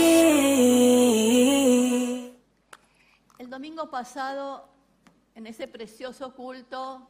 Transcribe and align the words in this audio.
El 3.39 3.49
domingo 3.49 3.89
pasado, 3.89 4.69
en 5.37 5.47
ese 5.47 5.69
precioso 5.69 6.35
culto 6.35 7.09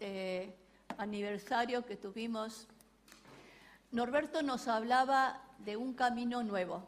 de 0.00 0.52
aniversario 0.98 1.86
que 1.86 1.94
tuvimos, 1.94 2.66
Norberto 3.92 4.42
nos 4.42 4.68
hablaba 4.68 5.42
de 5.64 5.76
un 5.76 5.94
camino 5.94 6.42
nuevo, 6.42 6.82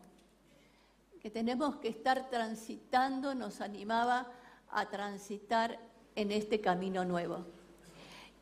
que 1.23 1.31
tenemos 1.31 1.77
que 1.77 1.89
estar 1.89 2.29
transitando, 2.29 3.35
nos 3.35 3.61
animaba 3.61 4.27
a 4.71 4.87
transitar 4.89 5.79
en 6.15 6.33
este 6.33 6.61
camino 6.61 7.05
nuevo. 7.05 7.45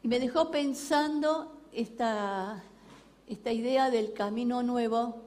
Y 0.02 0.09
me 0.09 0.19
dejó 0.19 0.51
pensando 0.51 1.60
esta, 1.73 2.62
idea 3.29 3.91
del 3.91 4.12
camino 4.12 4.62
nuevo, 4.62 5.23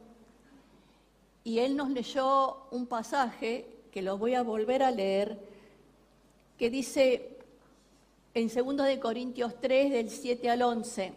y 1.44 1.60
él 1.60 1.76
nos 1.76 1.90
leyó 1.90 2.68
un 2.72 2.88
pasaje 2.88 3.84
que 3.92 4.02
lo 4.02 4.18
voy 4.18 4.36
a 4.36 4.44
volver 4.44 4.84
a 4.84 4.92
leer, 4.92 5.40
que 6.58 6.70
dice 6.70 7.38
en 8.34 8.48
2 8.48 8.86
de 8.86 9.00
Corintios 9.00 9.60
3 9.60 9.92
del 9.92 10.10
7 10.10 10.50
al 10.50 10.62
11. 10.62 11.14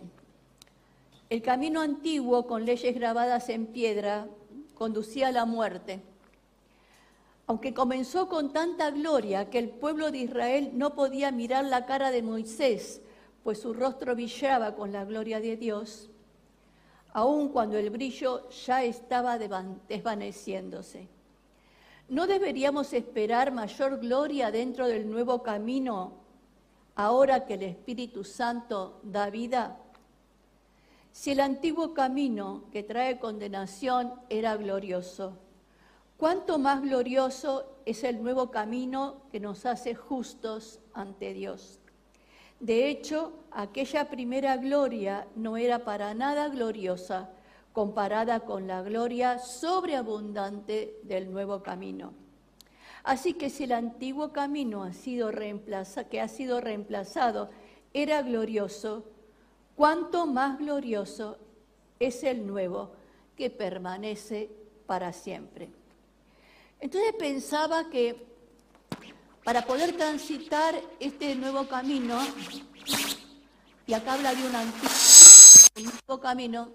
El 1.32 1.40
camino 1.40 1.80
antiguo 1.80 2.46
con 2.46 2.66
leyes 2.66 2.94
grabadas 2.94 3.48
en 3.48 3.68
piedra 3.68 4.28
conducía 4.74 5.28
a 5.28 5.32
la 5.32 5.46
muerte. 5.46 6.02
Aunque 7.46 7.72
comenzó 7.72 8.28
con 8.28 8.52
tanta 8.52 8.90
gloria 8.90 9.48
que 9.48 9.58
el 9.58 9.70
pueblo 9.70 10.10
de 10.10 10.18
Israel 10.18 10.72
no 10.74 10.94
podía 10.94 11.30
mirar 11.30 11.64
la 11.64 11.86
cara 11.86 12.10
de 12.10 12.20
Moisés, 12.20 13.00
pues 13.42 13.62
su 13.62 13.72
rostro 13.72 14.14
brillaba 14.14 14.74
con 14.74 14.92
la 14.92 15.06
gloria 15.06 15.40
de 15.40 15.56
Dios, 15.56 16.10
aun 17.14 17.48
cuando 17.48 17.78
el 17.78 17.88
brillo 17.88 18.50
ya 18.50 18.84
estaba 18.84 19.38
desvaneciéndose. 19.38 21.08
¿No 22.10 22.26
deberíamos 22.26 22.92
esperar 22.92 23.52
mayor 23.52 24.00
gloria 24.00 24.50
dentro 24.50 24.86
del 24.86 25.10
nuevo 25.10 25.42
camino 25.42 26.12
ahora 26.94 27.46
que 27.46 27.54
el 27.54 27.62
Espíritu 27.62 28.22
Santo 28.22 29.00
da 29.02 29.30
vida? 29.30 29.78
Si 31.12 31.30
el 31.30 31.40
antiguo 31.40 31.92
camino 31.92 32.64
que 32.72 32.82
trae 32.82 33.18
condenación 33.18 34.14
era 34.30 34.56
glorioso, 34.56 35.38
¿cuánto 36.16 36.58
más 36.58 36.80
glorioso 36.80 37.66
es 37.84 38.02
el 38.02 38.22
nuevo 38.22 38.50
camino 38.50 39.22
que 39.30 39.38
nos 39.38 39.66
hace 39.66 39.94
justos 39.94 40.80
ante 40.94 41.34
Dios? 41.34 41.80
De 42.60 42.88
hecho, 42.88 43.34
aquella 43.50 44.08
primera 44.08 44.56
gloria 44.56 45.26
no 45.36 45.58
era 45.58 45.84
para 45.84 46.14
nada 46.14 46.48
gloriosa 46.48 47.30
comparada 47.74 48.40
con 48.40 48.66
la 48.66 48.82
gloria 48.82 49.38
sobreabundante 49.38 50.98
del 51.02 51.30
nuevo 51.30 51.62
camino. 51.62 52.14
Así 53.04 53.34
que 53.34 53.50
si 53.50 53.64
el 53.64 53.72
antiguo 53.72 54.32
camino 54.32 54.84
ha 54.84 54.92
sido 54.92 55.30
que 56.08 56.20
ha 56.20 56.28
sido 56.28 56.60
reemplazado 56.60 57.50
era 57.92 58.22
glorioso, 58.22 59.11
cuánto 59.82 60.26
más 60.26 60.60
glorioso 60.60 61.38
es 61.98 62.22
el 62.22 62.46
nuevo 62.46 62.92
que 63.34 63.50
permanece 63.50 64.48
para 64.86 65.12
siempre. 65.12 65.72
Entonces 66.78 67.12
pensaba 67.18 67.90
que 67.90 68.28
para 69.42 69.66
poder 69.66 69.96
transitar 69.96 70.80
este 71.00 71.34
nuevo 71.34 71.66
camino, 71.66 72.16
y 73.84 73.92
acá 73.92 74.12
habla 74.12 74.32
de 74.32 74.46
un 74.46 74.54
antiguo 74.54 76.20
camino, 76.20 76.70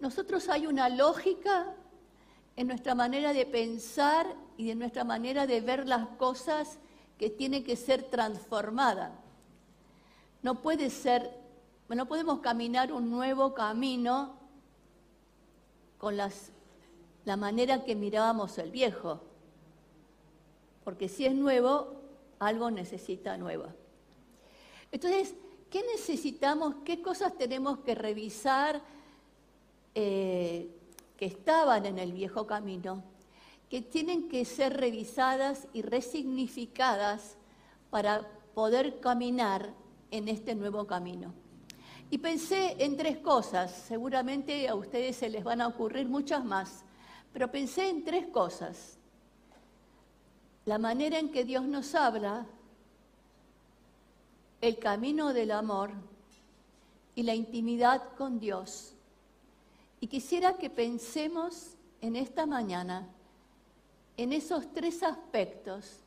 nosotros 0.00 0.48
hay 0.48 0.66
una 0.66 0.88
lógica 0.88 1.72
en 2.56 2.66
nuestra 2.66 2.96
manera 2.96 3.32
de 3.32 3.46
pensar 3.46 4.26
y 4.56 4.72
en 4.72 4.80
nuestra 4.80 5.04
manera 5.04 5.46
de 5.46 5.60
ver 5.60 5.86
las 5.86 6.08
cosas 6.16 6.80
que 7.16 7.30
tiene 7.30 7.62
que 7.62 7.76
ser 7.76 8.02
transformada. 8.02 9.20
No 10.42 10.62
puede 10.62 10.90
ser 10.90 11.41
no 11.94 12.06
podemos 12.06 12.40
caminar 12.40 12.92
un 12.92 13.10
nuevo 13.10 13.54
camino 13.54 14.34
con 15.98 16.16
la 16.16 17.36
manera 17.36 17.84
que 17.84 17.94
mirábamos 17.94 18.58
el 18.58 18.70
viejo, 18.70 19.20
porque 20.84 21.08
si 21.08 21.26
es 21.26 21.34
nuevo, 21.34 21.94
algo 22.38 22.70
necesita 22.70 23.36
nuevo. 23.36 23.66
Entonces, 24.90 25.34
¿qué 25.70 25.82
necesitamos? 25.92 26.76
¿Qué 26.84 27.00
cosas 27.00 27.36
tenemos 27.38 27.78
que 27.78 27.94
revisar 27.94 28.82
eh, 29.94 30.68
que 31.16 31.26
estaban 31.26 31.86
en 31.86 31.98
el 31.98 32.12
viejo 32.12 32.46
camino? 32.46 33.02
que 33.72 33.80
tienen 33.80 34.28
que 34.28 34.44
ser 34.44 34.76
revisadas 34.76 35.66
y 35.72 35.80
resignificadas 35.80 37.38
para 37.88 38.28
poder 38.52 39.00
caminar 39.00 39.72
en 40.10 40.28
este 40.28 40.54
nuevo 40.54 40.86
camino. 40.86 41.32
Y 42.12 42.18
pensé 42.18 42.76
en 42.78 42.94
tres 42.98 43.16
cosas, 43.20 43.72
seguramente 43.88 44.68
a 44.68 44.74
ustedes 44.74 45.16
se 45.16 45.30
les 45.30 45.42
van 45.42 45.62
a 45.62 45.66
ocurrir 45.66 46.10
muchas 46.10 46.44
más, 46.44 46.84
pero 47.32 47.50
pensé 47.50 47.88
en 47.88 48.04
tres 48.04 48.26
cosas. 48.26 48.98
La 50.66 50.76
manera 50.76 51.18
en 51.18 51.32
que 51.32 51.46
Dios 51.46 51.64
nos 51.64 51.94
habla, 51.94 52.44
el 54.60 54.78
camino 54.78 55.32
del 55.32 55.52
amor 55.52 55.92
y 57.14 57.22
la 57.22 57.34
intimidad 57.34 58.02
con 58.18 58.38
Dios. 58.38 58.92
Y 59.98 60.06
quisiera 60.06 60.58
que 60.58 60.68
pensemos 60.68 61.78
en 62.02 62.16
esta 62.16 62.44
mañana 62.44 63.08
en 64.18 64.34
esos 64.34 64.70
tres 64.74 65.02
aspectos 65.02 66.00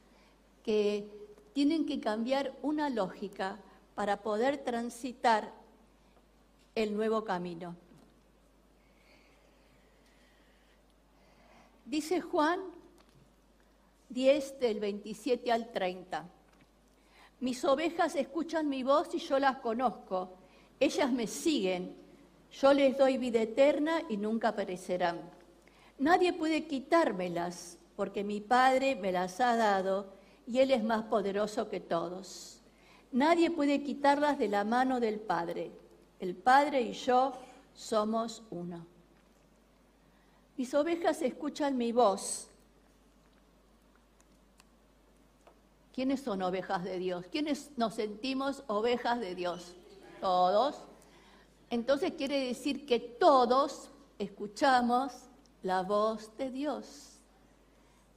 que 0.63 1.09
tienen 1.53 1.87
que 1.87 1.99
cambiar 1.99 2.53
una 2.61 2.91
lógica 2.91 3.57
para 3.95 4.21
poder 4.21 4.59
transitar 4.59 5.64
el 6.75 6.93
nuevo 6.93 7.23
camino. 7.23 7.75
Dice 11.85 12.19
Juan 12.19 12.59
10 14.09 14.59
del 14.59 14.79
27 14.81 15.51
al 15.51 15.71
30. 15.71 16.27
Mis 17.39 17.63
ovejas 17.63 18.15
escuchan 18.15 18.67
mi 18.67 18.83
voz 18.83 19.13
y 19.15 19.19
yo 19.19 19.39
las 19.39 19.57
conozco. 19.59 20.33
Ellas 20.79 21.11
me 21.11 21.27
siguen. 21.27 21.95
Yo 22.51 22.73
les 22.73 22.97
doy 22.97 23.17
vida 23.17 23.41
eterna 23.41 24.01
y 24.09 24.17
nunca 24.17 24.55
perecerán. 24.55 25.21
Nadie 25.97 26.33
puede 26.33 26.67
quitármelas 26.67 27.77
porque 27.95 28.23
mi 28.23 28.41
Padre 28.41 28.95
me 28.95 29.11
las 29.11 29.39
ha 29.39 29.55
dado 29.55 30.13
y 30.45 30.59
Él 30.59 30.71
es 30.71 30.83
más 30.83 31.05
poderoso 31.05 31.69
que 31.69 31.79
todos. 31.79 32.61
Nadie 33.11 33.49
puede 33.49 33.81
quitarlas 33.81 34.37
de 34.37 34.49
la 34.49 34.65
mano 34.65 34.99
del 34.99 35.19
Padre. 35.19 35.71
El 36.19 36.35
Padre 36.35 36.81
y 36.81 36.93
yo 36.93 37.33
somos 37.73 38.43
uno. 38.49 38.85
Mis 40.57 40.73
ovejas 40.73 41.21
escuchan 41.21 41.77
mi 41.77 41.91
voz. 41.91 42.47
¿Quiénes 45.93 46.21
son 46.21 46.41
ovejas 46.41 46.83
de 46.83 46.97
Dios? 46.99 47.25
¿Quiénes 47.31 47.71
nos 47.77 47.95
sentimos 47.95 48.63
ovejas 48.67 49.19
de 49.19 49.35
Dios? 49.35 49.75
Todos. 50.21 50.77
Entonces 51.69 52.13
quiere 52.17 52.47
decir 52.47 52.85
que 52.85 52.99
todos 52.99 53.89
escuchamos 54.19 55.13
la 55.63 55.83
voz 55.83 56.35
de 56.37 56.51
Dios. 56.51 57.19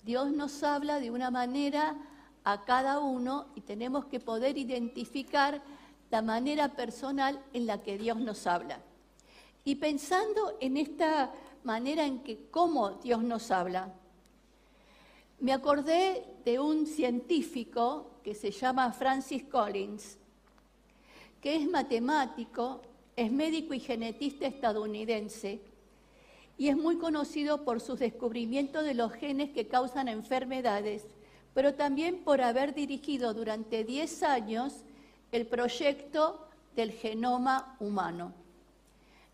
Dios 0.04 0.30
nos 0.30 0.62
habla 0.62 1.00
de 1.00 1.10
una 1.10 1.30
manera 1.30 1.96
a 2.44 2.64
cada 2.64 2.98
uno 2.98 3.46
y 3.54 3.60
tenemos 3.60 4.06
que 4.06 4.20
poder 4.20 4.56
identificar 4.58 5.60
la 6.10 6.22
manera 6.22 6.68
personal 6.68 7.42
en 7.52 7.66
la 7.66 7.82
que 7.82 7.98
Dios 7.98 8.18
nos 8.18 8.46
habla. 8.46 8.80
Y 9.64 9.76
pensando 9.76 10.56
en 10.60 10.76
esta 10.76 11.32
manera 11.64 12.04
en 12.04 12.20
que 12.20 12.48
cómo 12.50 12.90
Dios 12.90 13.22
nos 13.22 13.50
habla, 13.50 13.92
me 15.40 15.52
acordé 15.52 16.24
de 16.44 16.58
un 16.58 16.86
científico 16.86 18.10
que 18.24 18.34
se 18.34 18.50
llama 18.50 18.92
Francis 18.92 19.44
Collins, 19.44 20.18
que 21.40 21.56
es 21.56 21.68
matemático, 21.68 22.82
es 23.14 23.30
médico 23.30 23.74
y 23.74 23.80
genetista 23.80 24.46
estadounidense 24.46 25.60
y 26.56 26.68
es 26.68 26.76
muy 26.76 26.96
conocido 26.98 27.64
por 27.64 27.80
sus 27.80 28.00
descubrimientos 28.00 28.84
de 28.84 28.94
los 28.94 29.12
genes 29.12 29.50
que 29.50 29.68
causan 29.68 30.08
enfermedades, 30.08 31.06
pero 31.54 31.74
también 31.74 32.18
por 32.24 32.40
haber 32.40 32.74
dirigido 32.74 33.32
durante 33.32 33.84
10 33.84 34.22
años 34.24 34.74
el 35.32 35.46
proyecto 35.46 36.48
del 36.74 36.92
genoma 36.92 37.76
humano. 37.80 38.32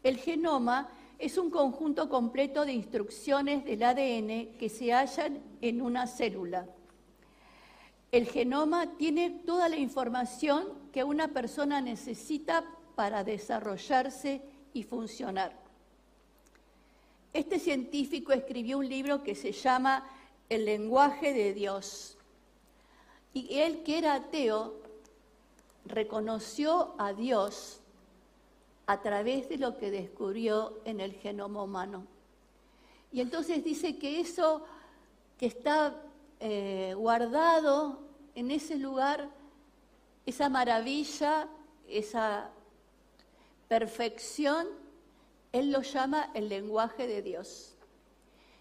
El 0.02 0.19
genoma 0.19 0.88
es 1.19 1.38
un 1.38 1.50
conjunto 1.50 2.08
completo 2.08 2.64
de 2.64 2.73
instrucciones 2.73 3.64
del 3.64 3.82
ADN 3.82 4.56
que 4.58 4.69
se 4.69 4.93
hallan 4.93 5.41
en 5.61 5.81
una 5.81 6.06
célula. 6.06 6.67
El 8.12 8.26
genoma 8.26 8.96
tiene 8.96 9.31
toda 9.31 9.69
la 9.69 9.76
información 9.76 10.67
que 10.93 11.05
una 11.05 11.29
persona 11.29 11.81
necesita 11.81 12.64
para 12.94 13.25
desarrollarse 13.25 14.43
y 14.73 14.82
funcionar. 14.82 15.52
Este 17.32 17.58
científico 17.58 18.32
escribió 18.32 18.79
un 18.79 18.88
libro 18.88 19.23
que 19.23 19.35
se 19.35 19.50
llama 19.52 20.06
El 20.49 20.64
lenguaje 20.64 21.32
de 21.32 21.52
Dios. 21.52 22.17
Y 23.32 23.58
él, 23.58 23.82
que 23.82 23.99
era 23.99 24.14
ateo, 24.14 24.83
reconoció 25.86 26.94
a 26.98 27.12
Dios 27.12 27.81
a 28.86 29.00
través 29.00 29.48
de 29.48 29.58
lo 29.58 29.78
que 29.78 29.90
descubrió 29.90 30.78
en 30.84 31.00
el 31.00 31.12
genoma 31.14 31.62
humano. 31.62 32.06
Y 33.12 33.20
entonces 33.20 33.64
dice 33.64 33.98
que 33.98 34.20
eso 34.20 34.64
que 35.38 35.46
está 35.46 35.94
eh, 36.40 36.94
guardado 36.96 38.00
en 38.34 38.50
ese 38.50 38.76
lugar, 38.76 39.31
esa 40.26 40.48
maravilla, 40.48 41.48
esa 41.88 42.50
perfección, 43.69 44.66
él 45.52 45.70
lo 45.70 45.82
llama 45.82 46.31
el 46.34 46.48
lenguaje 46.48 47.06
de 47.06 47.22
Dios. 47.22 47.75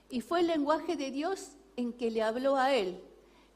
Y 0.09 0.21
fue 0.21 0.41
el 0.41 0.47
lenguaje 0.47 0.95
de 0.95 1.11
Dios 1.11 1.53
en 1.75 1.91
que 1.93 2.11
le 2.11 2.21
habló 2.21 2.55
a 2.55 2.73
él. 2.73 3.01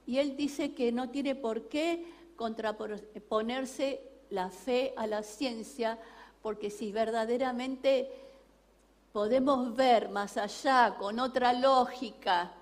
Y 0.07 0.17
él 0.17 0.35
dice 0.35 0.73
que 0.73 0.91
no 0.91 1.09
tiene 1.09 1.35
por 1.35 1.67
qué 1.69 2.05
contraponerse 2.37 4.01
la 4.29 4.49
fe 4.49 4.93
a 4.95 5.07
la 5.07 5.23
ciencia, 5.23 5.99
porque 6.41 6.69
si 6.69 6.93
verdaderamente 6.93 8.09
podemos 9.11 9.75
ver 9.75 10.09
más 10.09 10.37
allá, 10.37 10.95
con 10.97 11.19
otra 11.19 11.51
lógica, 11.51 12.53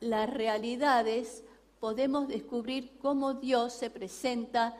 las 0.00 0.30
realidades, 0.30 1.44
podemos 1.80 2.28
descubrir 2.28 2.98
cómo 3.02 3.34
Dios 3.34 3.72
se 3.72 3.90
presenta 3.90 4.76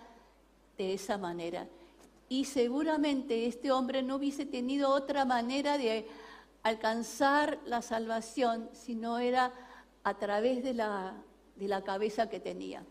de 0.78 0.94
esa 0.94 1.18
manera. 1.18 1.66
Y 2.28 2.44
seguramente 2.44 3.46
este 3.46 3.72
hombre 3.72 4.02
no 4.02 4.16
hubiese 4.16 4.46
tenido 4.46 4.90
otra 4.90 5.24
manera 5.24 5.76
de 5.76 6.06
alcanzar 6.62 7.58
la 7.66 7.82
salvación 7.82 8.70
si 8.72 8.94
no 8.94 9.18
era 9.18 9.52
a 10.04 10.14
través 10.18 10.62
de 10.62 10.74
la, 10.74 11.14
de 11.56 11.68
la 11.68 11.82
cabeza 11.82 12.30
que 12.30 12.38
tenía. 12.38 12.84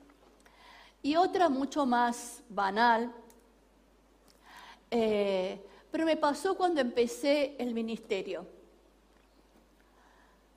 Y 1.02 1.16
otra 1.16 1.50
mucho 1.50 1.86
más 1.86 2.44
banal, 2.50 3.14
eh, 4.92 5.64
pero 5.92 6.06
me 6.06 6.18
pasó 6.18 6.56
cuando 6.56 6.82
empecé 6.82 7.56
el 7.58 7.74
ministerio. 7.74 8.46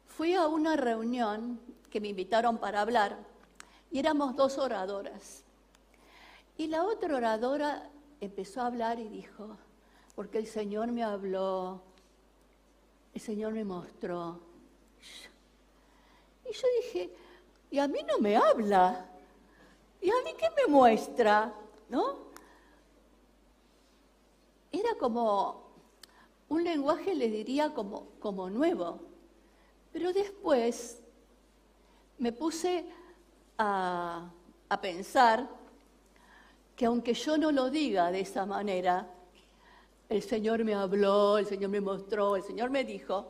Fui 0.06 0.34
a 0.34 0.46
una 0.46 0.76
reunión 0.76 1.60
que 1.90 2.00
me 2.00 2.08
invitaron 2.08 2.58
para 2.58 2.80
hablar 2.80 3.18
y 3.90 3.98
éramos 3.98 4.34
dos 4.34 4.58
oradoras. 4.58 5.44
Y 6.56 6.66
la 6.66 6.84
otra 6.84 7.16
oradora 7.16 7.88
empezó 8.20 8.62
a 8.62 8.66
hablar 8.66 8.98
y 8.98 9.08
dijo, 9.08 9.56
porque 10.14 10.38
el 10.38 10.46
Señor 10.46 10.92
me 10.92 11.02
habló, 11.02 11.82
el 13.14 13.20
Señor 13.20 13.52
me 13.52 13.64
mostró. 13.64 14.40
Y 16.48 16.52
yo 16.52 16.68
dije, 16.82 17.10
y 17.70 17.78
a 17.78 17.88
mí 17.88 18.00
no 18.06 18.18
me 18.18 18.36
habla, 18.36 19.08
y 20.02 20.10
a 20.10 20.14
mí 20.24 20.34
qué 20.36 20.48
me 20.56 20.70
muestra, 20.70 21.54
¿no? 21.88 22.32
era 24.72 24.94
como 24.98 25.62
un 26.48 26.64
lenguaje, 26.64 27.14
le 27.14 27.28
diría, 27.28 27.72
como, 27.74 28.08
como 28.18 28.50
nuevo. 28.50 29.00
Pero 29.92 30.12
después 30.12 31.00
me 32.18 32.32
puse 32.32 32.84
a, 33.58 34.30
a 34.68 34.80
pensar 34.80 35.48
que 36.74 36.86
aunque 36.86 37.14
yo 37.14 37.36
no 37.36 37.52
lo 37.52 37.70
diga 37.70 38.10
de 38.10 38.20
esa 38.20 38.46
manera, 38.46 39.08
el 40.08 40.22
Señor 40.22 40.64
me 40.64 40.74
habló, 40.74 41.38
el 41.38 41.46
Señor 41.46 41.70
me 41.70 41.80
mostró, 41.80 42.36
el 42.36 42.42
Señor 42.42 42.70
me 42.70 42.84
dijo, 42.84 43.28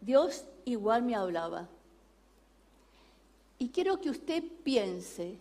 Dios 0.00 0.44
igual 0.64 1.02
me 1.02 1.16
hablaba. 1.16 1.68
Y 3.64 3.70
quiero 3.70 3.98
que 3.98 4.10
usted 4.10 4.44
piense 4.62 5.38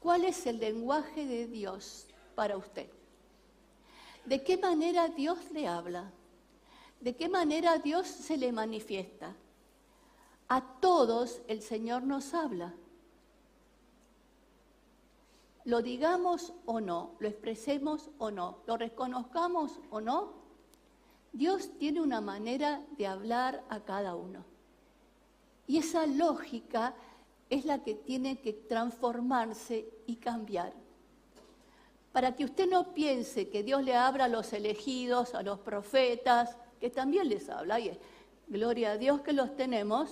cuál 0.00 0.24
es 0.24 0.46
el 0.46 0.58
lenguaje 0.58 1.26
de 1.26 1.46
Dios 1.46 2.06
para 2.34 2.56
usted. 2.56 2.88
¿De 4.24 4.42
qué 4.42 4.56
manera 4.56 5.08
Dios 5.08 5.38
le 5.52 5.68
habla? 5.68 6.10
¿De 6.98 7.14
qué 7.14 7.28
manera 7.28 7.76
Dios 7.76 8.06
se 8.06 8.38
le 8.38 8.52
manifiesta? 8.52 9.36
A 10.48 10.62
todos 10.80 11.42
el 11.46 11.60
Señor 11.60 12.04
nos 12.04 12.32
habla. 12.32 12.72
Lo 15.66 15.82
digamos 15.82 16.54
o 16.64 16.80
no, 16.80 17.16
lo 17.18 17.28
expresemos 17.28 18.08
o 18.16 18.30
no, 18.30 18.60
lo 18.66 18.78
reconozcamos 18.78 19.78
o 19.90 20.00
no, 20.00 20.32
Dios 21.34 21.70
tiene 21.78 22.00
una 22.00 22.22
manera 22.22 22.82
de 22.96 23.06
hablar 23.06 23.62
a 23.68 23.80
cada 23.80 24.14
uno. 24.14 24.42
Y 25.66 25.76
esa 25.76 26.06
lógica 26.06 26.94
es 27.50 27.64
la 27.64 27.82
que 27.82 27.94
tiene 27.94 28.40
que 28.40 28.52
transformarse 28.52 29.88
y 30.06 30.16
cambiar 30.16 30.72
para 32.18 32.34
que 32.34 32.44
usted 32.44 32.68
no 32.68 32.94
piense 32.94 33.48
que 33.48 33.62
Dios 33.62 33.84
le 33.84 33.94
habla 33.94 34.24
a 34.24 34.28
los 34.28 34.52
elegidos, 34.52 35.36
a 35.36 35.42
los 35.44 35.60
profetas, 35.60 36.56
que 36.80 36.90
también 36.90 37.28
les 37.28 37.48
habla, 37.48 37.78
y 37.78 37.96
gloria 38.48 38.92
a 38.92 38.96
Dios 38.96 39.20
que 39.20 39.32
los 39.32 39.54
tenemos, 39.54 40.10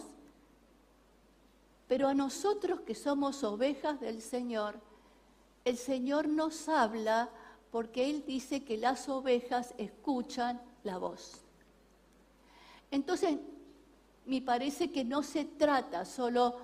pero 1.88 2.06
a 2.06 2.14
nosotros 2.14 2.80
que 2.82 2.94
somos 2.94 3.42
ovejas 3.44 4.00
del 4.00 4.20
Señor, 4.20 4.78
el 5.64 5.76
Señor 5.76 6.28
nos 6.28 6.68
habla 6.68 7.28
porque 7.70 8.08
Él 8.08 8.24
dice 8.24 8.64
que 8.64 8.76
las 8.76 9.08
ovejas 9.08 9.74
escuchan 9.78 10.60
la 10.84 10.98
voz. 10.98 11.40
Entonces, 12.90 13.36
me 14.26 14.42
parece 14.42 14.92
que 14.92 15.04
no 15.04 15.24
se 15.24 15.44
trata 15.44 16.04
solo 16.04 16.56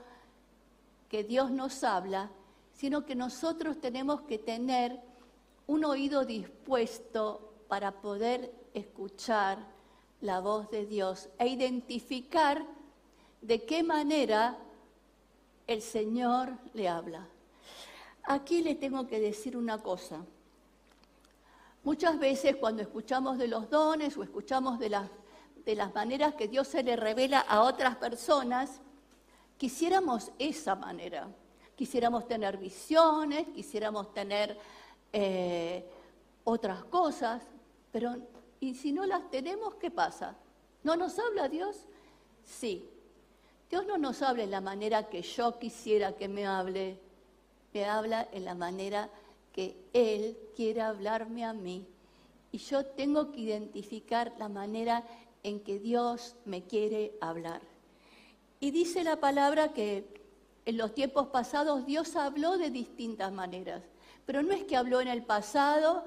que 1.12 1.24
Dios 1.24 1.50
nos 1.50 1.84
habla, 1.84 2.30
sino 2.72 3.04
que 3.04 3.14
nosotros 3.14 3.78
tenemos 3.78 4.22
que 4.22 4.38
tener 4.38 4.98
un 5.66 5.84
oído 5.84 6.24
dispuesto 6.24 7.52
para 7.68 8.00
poder 8.00 8.50
escuchar 8.72 9.58
la 10.22 10.40
voz 10.40 10.70
de 10.70 10.86
Dios 10.86 11.28
e 11.38 11.48
identificar 11.48 12.64
de 13.42 13.62
qué 13.66 13.82
manera 13.82 14.56
el 15.66 15.82
Señor 15.82 16.54
le 16.72 16.88
habla. 16.88 17.28
Aquí 18.22 18.62
le 18.62 18.74
tengo 18.74 19.06
que 19.06 19.20
decir 19.20 19.54
una 19.54 19.82
cosa. 19.82 20.24
Muchas 21.84 22.18
veces 22.18 22.56
cuando 22.56 22.80
escuchamos 22.80 23.36
de 23.36 23.48
los 23.48 23.68
dones 23.68 24.16
o 24.16 24.22
escuchamos 24.22 24.78
de 24.78 24.88
las, 24.88 25.10
de 25.66 25.74
las 25.74 25.94
maneras 25.94 26.36
que 26.36 26.48
Dios 26.48 26.68
se 26.68 26.82
le 26.82 26.96
revela 26.96 27.40
a 27.40 27.64
otras 27.64 27.96
personas, 27.96 28.80
quisiéramos 29.62 30.32
esa 30.40 30.74
manera. 30.74 31.28
Quisiéramos 31.76 32.26
tener 32.26 32.56
visiones, 32.56 33.46
quisiéramos 33.54 34.12
tener 34.12 34.58
eh, 35.12 35.88
otras 36.42 36.82
cosas, 36.86 37.40
pero 37.92 38.16
¿y 38.58 38.74
si 38.74 38.90
no 38.90 39.06
las 39.06 39.30
tenemos, 39.30 39.76
qué 39.76 39.88
pasa? 39.88 40.34
¿No 40.82 40.96
nos 40.96 41.16
habla 41.16 41.48
Dios? 41.48 41.76
Sí. 42.44 42.90
Dios 43.70 43.86
no 43.86 43.98
nos 43.98 44.20
habla 44.22 44.42
en 44.42 44.50
la 44.50 44.60
manera 44.60 45.08
que 45.08 45.22
yo 45.22 45.56
quisiera 45.60 46.16
que 46.16 46.26
me 46.26 46.44
hable, 46.44 46.98
me 47.72 47.84
habla 47.84 48.28
en 48.32 48.44
la 48.44 48.56
manera 48.56 49.10
que 49.52 49.76
Él 49.92 50.36
quiere 50.56 50.80
hablarme 50.80 51.44
a 51.44 51.52
mí. 51.52 51.86
Y 52.50 52.58
yo 52.58 52.84
tengo 52.84 53.30
que 53.30 53.42
identificar 53.42 54.34
la 54.40 54.48
manera 54.48 55.04
en 55.44 55.60
que 55.60 55.78
Dios 55.78 56.34
me 56.46 56.64
quiere 56.64 57.16
hablar. 57.20 57.71
Y 58.62 58.70
dice 58.70 59.02
la 59.02 59.16
palabra 59.16 59.72
que 59.72 60.04
en 60.66 60.76
los 60.76 60.94
tiempos 60.94 61.26
pasados 61.26 61.84
Dios 61.84 62.14
habló 62.14 62.58
de 62.58 62.70
distintas 62.70 63.32
maneras. 63.32 63.82
Pero 64.24 64.44
no 64.44 64.52
es 64.52 64.62
que 64.62 64.76
habló 64.76 65.00
en 65.00 65.08
el 65.08 65.24
pasado 65.24 66.04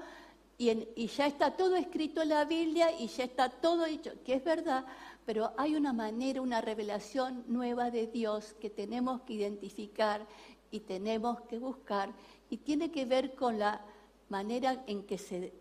y, 0.56 1.06
ya 1.06 1.26
está 1.26 1.54
todo 1.54 1.76
escrito 1.76 2.22
en 2.22 2.30
la 2.30 2.46
Biblia 2.46 2.98
y 2.98 3.08
ya 3.08 3.24
está 3.24 3.50
todo 3.50 3.84
dicho, 3.84 4.12
que 4.24 4.32
es 4.32 4.42
verdad, 4.42 4.86
pero 5.26 5.52
hay 5.58 5.76
una 5.76 5.92
manera, 5.92 6.40
una 6.40 6.62
revelación 6.62 7.44
nueva 7.46 7.90
de 7.90 8.06
Dios 8.06 8.54
que 8.58 8.70
tenemos 8.70 9.20
que 9.20 9.34
identificar 9.34 10.26
y 10.70 10.80
tenemos 10.80 11.42
que 11.42 11.58
buscar 11.58 12.08
y 12.48 12.56
tiene 12.56 12.90
que 12.90 13.04
ver 13.04 13.34
con 13.34 13.58
la 13.58 13.82
manera 14.30 14.82
en 14.86 15.02
que 15.02 15.18
se 15.18 15.52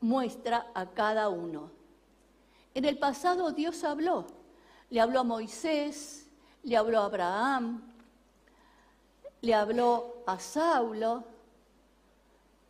muestra 0.00 0.70
a 0.72 0.86
cada 0.86 1.28
uno. 1.30 1.72
En 2.74 2.84
el 2.84 2.96
pasado 2.96 3.50
Dios 3.50 3.82
habló, 3.82 4.28
le 4.92 5.00
habló 5.00 5.20
a 5.20 5.24
Moisés, 5.24 6.28
le 6.64 6.76
habló 6.76 7.00
a 7.00 7.06
Abraham, 7.06 7.80
le 9.40 9.54
habló 9.54 10.22
a 10.26 10.38
Saulo, 10.38 11.24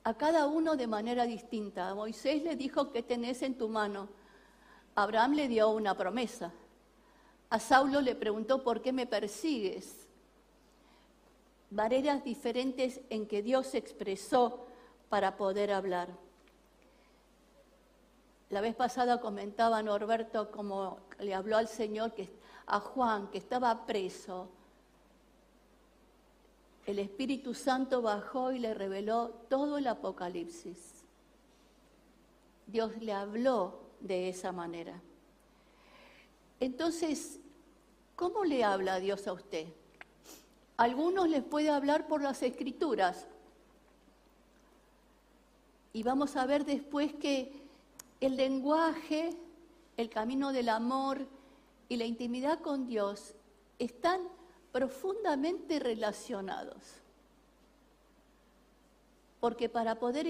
a 0.04 0.14
cada 0.14 0.46
uno 0.46 0.76
de 0.76 0.86
manera 0.86 1.24
distinta. 1.24 1.88
A 1.88 1.96
Moisés 1.96 2.44
le 2.44 2.54
dijo, 2.54 2.92
¿qué 2.92 3.02
tenés 3.02 3.42
en 3.42 3.58
tu 3.58 3.68
mano? 3.68 4.08
Abraham 4.94 5.32
le 5.32 5.48
dio 5.48 5.70
una 5.70 5.96
promesa. 5.96 6.52
A 7.50 7.58
Saulo 7.58 8.00
le 8.00 8.14
preguntó, 8.14 8.62
¿por 8.62 8.82
qué 8.82 8.92
me 8.92 9.08
persigues? 9.08 10.06
Maneras 11.70 12.22
diferentes 12.22 13.00
en 13.10 13.26
que 13.26 13.42
Dios 13.42 13.66
se 13.66 13.78
expresó 13.78 14.64
para 15.08 15.36
poder 15.36 15.72
hablar. 15.72 16.08
La 18.52 18.60
vez 18.60 18.76
pasada 18.76 19.20
comentaba 19.20 19.82
Norberto 19.82 20.52
como 20.52 20.98
le 21.18 21.34
habló 21.34 21.56
al 21.56 21.66
Señor 21.66 22.12
que, 22.14 22.30
a 22.66 22.78
Juan 22.78 23.28
que 23.32 23.38
estaba 23.38 23.84
preso. 23.84 24.48
El 26.86 27.00
Espíritu 27.00 27.54
Santo 27.54 28.00
bajó 28.00 28.52
y 28.52 28.60
le 28.60 28.74
reveló 28.74 29.30
todo 29.48 29.78
el 29.78 29.88
Apocalipsis. 29.88 31.04
Dios 32.68 32.96
le 33.02 33.12
habló 33.12 33.80
de 33.98 34.28
esa 34.28 34.52
manera. 34.52 35.00
Entonces, 36.60 37.40
¿cómo 38.14 38.44
le 38.44 38.62
habla 38.62 39.00
Dios 39.00 39.26
a 39.26 39.32
usted? 39.32 39.66
algunos 40.82 41.28
les 41.28 41.44
puede 41.44 41.70
hablar 41.70 42.08
por 42.08 42.22
las 42.22 42.42
escrituras. 42.42 43.28
Y 45.92 46.02
vamos 46.02 46.36
a 46.36 46.44
ver 46.44 46.64
después 46.64 47.12
que 47.14 47.61
el 48.22 48.36
lenguaje, 48.36 49.30
el 49.96 50.08
camino 50.08 50.52
del 50.52 50.68
amor 50.68 51.26
y 51.88 51.96
la 51.96 52.04
intimidad 52.04 52.60
con 52.60 52.86
Dios 52.86 53.34
están 53.80 54.20
profundamente 54.70 55.80
relacionados. 55.80 56.78
Porque 59.40 59.68
para 59.68 59.98
poder 59.98 60.28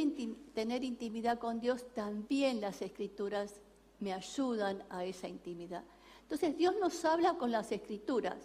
tener 0.55 0.83
intimidad 0.85 1.39
con 1.39 1.61
Dios, 1.61 1.85
también 1.95 2.63
las 2.63 2.81
escrituras 2.81 3.61
me 4.01 4.15
ayudan 4.15 4.83
a 4.89 5.05
esa 5.05 5.29
intimidad. 5.29 5.85
Entonces 6.23 6.57
Dios 6.57 6.75
nos 6.81 7.05
habla 7.05 7.35
con 7.35 7.53
las 7.53 7.73
escrituras. 7.73 8.39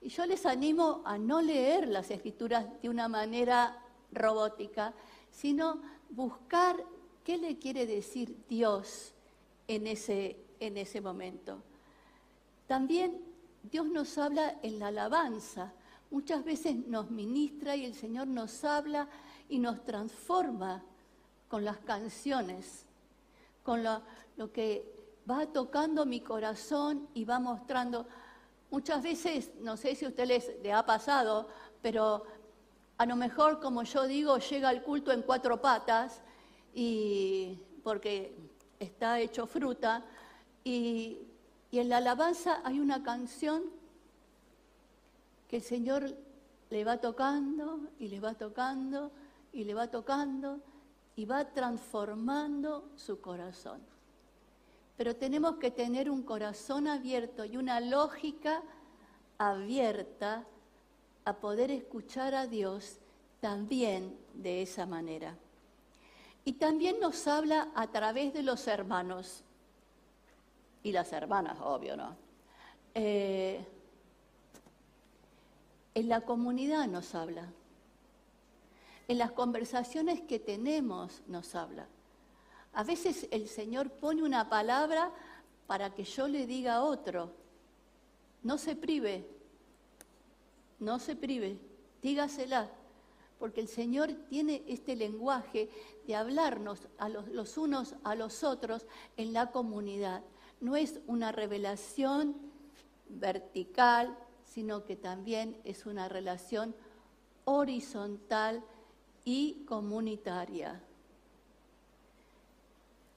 Y 0.00 0.08
yo 0.08 0.24
les 0.24 0.46
animo 0.46 1.02
a 1.04 1.18
no 1.18 1.42
leer 1.42 1.88
las 1.88 2.12
escrituras 2.12 2.80
de 2.80 2.88
una 2.88 3.08
manera 3.08 3.82
robótica, 4.12 4.94
sino 5.32 5.82
buscar 6.10 6.76
¿Qué 7.26 7.38
le 7.38 7.58
quiere 7.58 7.86
decir 7.86 8.36
Dios 8.48 9.12
en 9.66 9.88
ese, 9.88 10.36
en 10.60 10.76
ese 10.76 11.00
momento? 11.00 11.60
También 12.68 13.20
Dios 13.64 13.88
nos 13.88 14.16
habla 14.16 14.60
en 14.62 14.78
la 14.78 14.86
alabanza. 14.86 15.72
Muchas 16.12 16.44
veces 16.44 16.76
nos 16.86 17.10
ministra 17.10 17.74
y 17.74 17.84
el 17.84 17.94
Señor 17.94 18.28
nos 18.28 18.62
habla 18.62 19.08
y 19.48 19.58
nos 19.58 19.82
transforma 19.82 20.84
con 21.48 21.64
las 21.64 21.78
canciones, 21.78 22.86
con 23.64 23.82
lo, 23.82 24.52
que 24.52 24.88
va 25.28 25.46
tocando 25.46 26.06
mi 26.06 26.20
corazón 26.20 27.08
y 27.12 27.24
va 27.24 27.40
mostrando. 27.40 28.06
Muchas 28.70 29.02
veces, 29.02 29.50
no 29.62 29.76
sé 29.76 29.96
si 29.96 30.04
a 30.04 30.10
ustedes 30.10 30.52
les 30.62 30.72
ha 30.72 30.86
pasado, 30.86 31.48
pero 31.82 32.22
a 32.98 33.04
lo 33.04 33.16
mejor, 33.16 33.58
como 33.58 33.82
yo 33.82 34.06
digo, 34.06 34.38
llega 34.38 34.70
el 34.70 34.84
culto 34.84 35.10
en 35.10 35.22
cuatro 35.22 35.60
patas 35.60 36.22
y 36.76 37.58
porque 37.82 38.36
está 38.78 39.18
hecho 39.18 39.46
fruta, 39.46 40.04
y, 40.62 41.22
en 41.72 41.88
la 41.90 41.98
alabanza 41.98 42.60
hay 42.64 42.80
una 42.80 43.02
canción 43.02 43.64
que 45.48 45.56
el 45.56 45.62
Señor 45.62 46.16
le 46.70 46.84
va 46.84 46.98
tocando 46.98 47.80
y 47.98 48.08
le 48.08 48.18
va 48.18 48.32
tocando 48.32 49.10
y 49.52 49.64
le 49.64 49.74
va 49.74 49.88
tocando 49.88 50.60
y 51.16 51.26
va 51.26 51.44
transformando 51.52 52.88
su 52.96 53.20
corazón. 53.20 53.80
Pero 54.96 55.16
tenemos 55.16 55.56
que 55.56 55.70
tener 55.70 56.10
un 56.10 56.22
corazón 56.22 56.88
abierto 56.88 57.44
y 57.44 57.58
una 57.58 57.80
lógica 57.80 58.62
abierta 59.36 60.46
a 61.26 61.36
poder 61.36 61.70
escuchar 61.70 62.34
a 62.34 62.46
Dios 62.46 62.98
también 63.40 64.16
de 64.32 64.62
esa 64.62 64.86
manera. 64.86 65.36
Y 66.46 66.52
también 66.52 67.00
nos 67.00 67.26
habla 67.26 67.72
a 67.74 67.88
través 67.88 68.32
de 68.32 68.44
los 68.44 68.68
hermanos 68.68 69.42
y 70.84 70.92
las 70.92 71.12
hermanas, 71.12 71.58
obvio, 71.60 71.96
¿no? 71.96 72.16
Eh, 72.94 73.66
en 75.92 76.08
la 76.08 76.20
comunidad 76.20 76.86
nos 76.86 77.16
habla. 77.16 77.48
En 79.08 79.18
las 79.18 79.32
conversaciones 79.32 80.20
que 80.20 80.38
tenemos 80.38 81.20
nos 81.26 81.56
habla. 81.56 81.88
A 82.74 82.84
veces 82.84 83.26
el 83.32 83.48
Señor 83.48 83.90
pone 83.90 84.22
una 84.22 84.48
palabra 84.48 85.10
para 85.66 85.94
que 85.94 86.04
yo 86.04 86.28
le 86.28 86.46
diga 86.46 86.76
a 86.76 86.84
otro. 86.84 87.32
No 88.44 88.56
se 88.56 88.76
prive, 88.76 89.26
no 90.78 91.00
se 91.00 91.16
prive, 91.16 91.58
dígasela 92.02 92.70
porque 93.38 93.60
el 93.60 93.68
Señor 93.68 94.12
tiene 94.28 94.62
este 94.66 94.96
lenguaje 94.96 95.68
de 96.06 96.14
hablarnos 96.14 96.88
a 96.98 97.08
los, 97.08 97.58
unos 97.58 97.94
a 98.02 98.14
los 98.14 98.44
otros 98.44 98.86
en 99.16 99.32
la 99.32 99.50
comunidad. 99.50 100.22
No 100.60 100.76
es 100.76 101.00
una 101.06 101.32
revelación 101.32 102.36
vertical, 103.08 104.16
sino 104.44 104.84
que 104.84 104.96
también 104.96 105.60
es 105.64 105.84
una 105.86 106.08
relación 106.08 106.74
horizontal 107.44 108.64
y 109.24 109.64
comunitaria. 109.66 110.82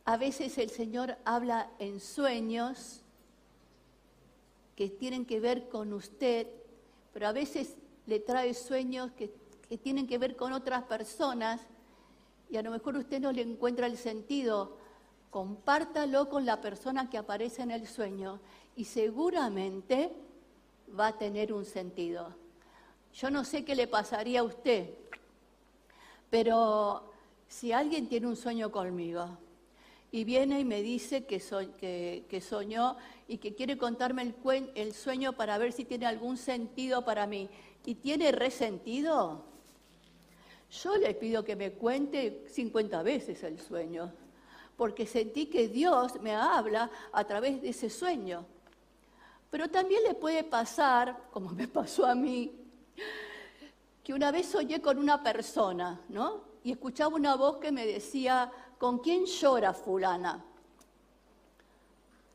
A 0.06 0.18
veces 0.18 0.58
el 0.58 0.70
Señor 0.70 1.18
habla 1.24 1.72
en 1.80 2.00
sueños 2.00 3.04
que 4.76 4.90
tienen 4.90 5.26
que 5.26 5.40
ver 5.40 5.70
con 5.70 5.94
usted, 5.94 6.48
pero 7.14 7.28
a 7.28 7.32
veces 7.32 7.76
le 8.06 8.20
trae 8.20 8.54
sueños 8.54 9.12
que 9.12 9.28
que 9.70 9.78
tienen 9.78 10.08
que 10.08 10.18
ver 10.18 10.36
con 10.36 10.52
otras 10.52 10.84
personas 10.84 11.62
y 12.50 12.58
a 12.58 12.64
lo 12.64 12.72
mejor 12.72 12.98
usted 12.98 13.22
no 13.22 13.32
le 13.32 13.44
encuentra 13.44 13.86
el 13.86 13.98
sentido, 13.98 14.78
compártalo 15.30 16.28
con 16.28 16.44
la 16.46 16.60
persona 16.60 17.08
que 17.10 17.20
aparece 17.20 17.62
en 17.62 17.70
el 17.70 17.88
sueño 17.88 18.40
y 18.76 18.86
seguramente 18.86 20.12
va 21.00 21.08
a 21.08 21.18
tener 21.18 21.54
un 21.54 21.66
sentido. 21.66 22.34
Yo 23.14 23.30
no 23.30 23.46
sé 23.46 23.64
qué 23.64 23.76
le 23.76 23.88
pasaría 23.88 24.40
a 24.40 24.44
usted, 24.44 24.90
pero 26.32 27.12
si 27.48 27.72
alguien 27.72 28.10
tiene 28.10 28.26
un 28.26 28.36
sueño 28.36 28.72
conmigo 28.72 29.38
y 30.12 30.24
viene 30.24 30.60
y 30.60 30.66
me 30.66 30.82
dice 30.82 31.26
que, 31.26 31.40
soñó 32.42 32.98
y 33.28 33.38
que 33.38 33.54
quiere 33.54 33.78
contarme 33.78 34.24
el, 34.24 34.72
el 34.74 34.94
sueño 34.94 35.34
para 35.34 35.60
ver 35.60 35.74
si 35.74 35.86
tiene 35.86 36.08
algún 36.08 36.38
sentido 36.38 37.06
para 37.06 37.28
mí 37.28 37.50
y 37.86 37.96
tiene 37.96 38.32
resentido, 38.32 39.46
yo 40.72 40.98
le 40.98 41.14
pido 41.16 41.44
que 41.44 41.56
me 41.56 41.72
cuente 41.74 42.46
50 42.50 43.02
veces 43.04 43.44
el 43.44 43.60
sueño, 43.60 44.12
porque 44.78 45.06
sentí 45.06 45.48
que 45.48 45.68
Dios 45.68 46.22
me 46.22 46.36
habla 46.36 46.90
a 47.12 47.24
través 47.24 47.62
de 47.62 47.70
ese 47.70 47.90
sueño. 47.90 48.46
Pero 49.50 49.68
también 49.68 50.04
le 50.04 50.14
puede 50.14 50.44
pasar, 50.44 51.30
como 51.32 51.50
me 51.50 51.68
pasó 51.68 52.06
a 52.06 52.14
mí, 52.14 52.52
que 54.04 54.14
una 54.14 54.32
vez 54.32 54.46
soñé 54.46 54.82
con 54.82 55.00
una 55.00 55.24
persona, 55.24 56.02
¿no? 56.10 56.42
Y 56.64 56.72
escuchaba 56.72 57.16
una 57.16 57.36
voz 57.36 57.58
que 57.58 57.72
me 57.72 57.86
decía, 57.86 58.52
¿con 58.78 59.00
quién 59.00 59.26
llora 59.26 59.74
fulana? 59.74 60.46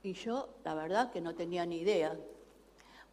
Y 0.02 0.12
yo, 0.12 0.48
la 0.64 0.74
verdad, 0.74 1.10
que 1.12 1.20
no 1.20 1.34
tenía 1.34 1.64
ni 1.64 1.78
idea, 1.78 2.16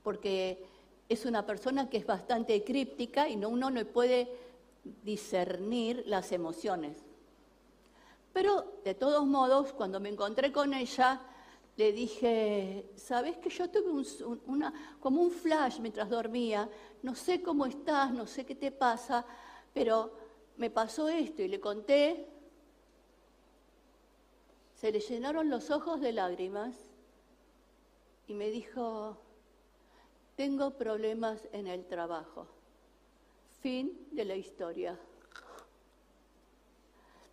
porque 0.03 0.65
es 1.07 1.25
una 1.25 1.45
persona 1.45 1.89
que 1.89 1.97
es 1.97 2.05
bastante 2.05 2.63
críptica 2.63 3.29
y 3.29 3.35
no, 3.35 3.49
uno 3.49 3.69
no 3.69 3.85
puede 3.85 4.50
discernir 4.83 6.03
las 6.07 6.31
emociones. 6.31 6.97
Pero 8.33 8.79
de 8.83 8.95
todos 8.95 9.25
modos, 9.25 9.73
cuando 9.73 9.99
me 9.99 10.09
encontré 10.09 10.51
con 10.51 10.73
ella, 10.73 11.21
le 11.77 11.91
dije, 11.91 12.91
¿sabes 12.95 13.37
que 13.37 13.49
yo 13.49 13.69
tuve 13.69 14.03
una, 14.45 14.73
como 14.99 15.21
un 15.21 15.31
flash 15.31 15.79
mientras 15.79 16.09
dormía? 16.09 16.69
No 17.01 17.15
sé 17.15 17.41
cómo 17.41 17.65
estás, 17.65 18.11
no 18.11 18.27
sé 18.27 18.45
qué 18.45 18.55
te 18.55 18.71
pasa, 18.71 19.25
pero 19.73 20.11
me 20.57 20.69
pasó 20.69 21.09
esto 21.09 21.41
y 21.41 21.47
le 21.47 21.59
conté. 21.59 22.27
Se 24.75 24.91
le 24.91 24.99
llenaron 24.99 25.49
los 25.49 25.69
ojos 25.69 26.01
de 26.01 26.11
lágrimas 26.11 26.75
y 28.27 28.33
me 28.33 28.49
dijo, 28.49 29.17
tengo 30.35 30.71
problemas 30.71 31.47
en 31.51 31.67
el 31.67 31.85
trabajo. 31.85 32.47
Fin 33.61 34.07
de 34.11 34.25
la 34.25 34.35
historia. 34.35 34.99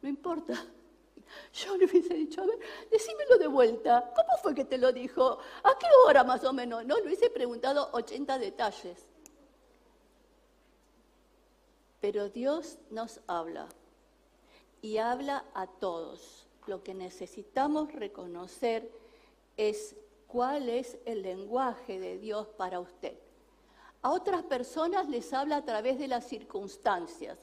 No 0.03 0.09
importa. 0.09 0.55
Yo 1.53 1.77
le 1.77 1.87
hubiese 1.87 2.15
dicho, 2.15 2.43
a 2.43 2.47
ver, 2.47 2.59
decímelo 2.91 3.39
de 3.39 3.47
vuelta. 3.47 4.13
¿Cómo 4.15 4.39
fue 4.43 4.55
que 4.55 4.65
te 4.65 4.79
lo 4.79 4.93
dijo? 4.93 5.39
¿A 5.63 5.79
qué 5.79 5.87
hora 6.07 6.25
más 6.25 6.45
o 6.45 6.53
menos? 6.53 6.85
No, 6.85 6.97
le 6.97 7.07
hubiese 7.07 7.31
preguntado 7.31 7.91
80 7.93 8.39
detalles. 8.39 9.07
Pero 12.01 12.29
Dios 12.29 12.79
nos 12.91 13.21
habla 13.27 13.69
y 14.81 14.99
habla 14.99 15.45
a 15.55 15.67
todos. 15.67 16.47
Lo 16.67 16.83
que 16.83 16.95
necesitamos 16.95 17.93
reconocer 17.93 18.91
es 19.57 19.97
cuál 20.27 20.69
es 20.69 20.99
el 21.07 21.23
lenguaje 21.23 21.99
de 21.99 22.19
Dios 22.19 22.47
para 22.49 22.79
usted. 22.81 23.19
A 24.03 24.11
otras 24.11 24.43
personas 24.45 25.09
les 25.09 25.33
habla 25.33 25.57
a 25.57 25.65
través 25.65 25.99
de 25.99 26.09
las 26.09 26.27
circunstancias, 26.27 27.39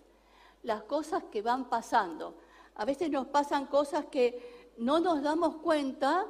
las 0.64 0.84
cosas 0.84 1.24
que 1.26 1.42
van 1.42 1.70
pasando. 1.70 2.36
A 2.76 2.86
veces 2.86 3.10
nos 3.10 3.28
pasan 3.28 3.66
cosas 3.68 4.06
que 4.06 4.74
no 4.78 5.00
nos 5.00 5.22
damos 5.22 5.58
cuenta 5.58 6.28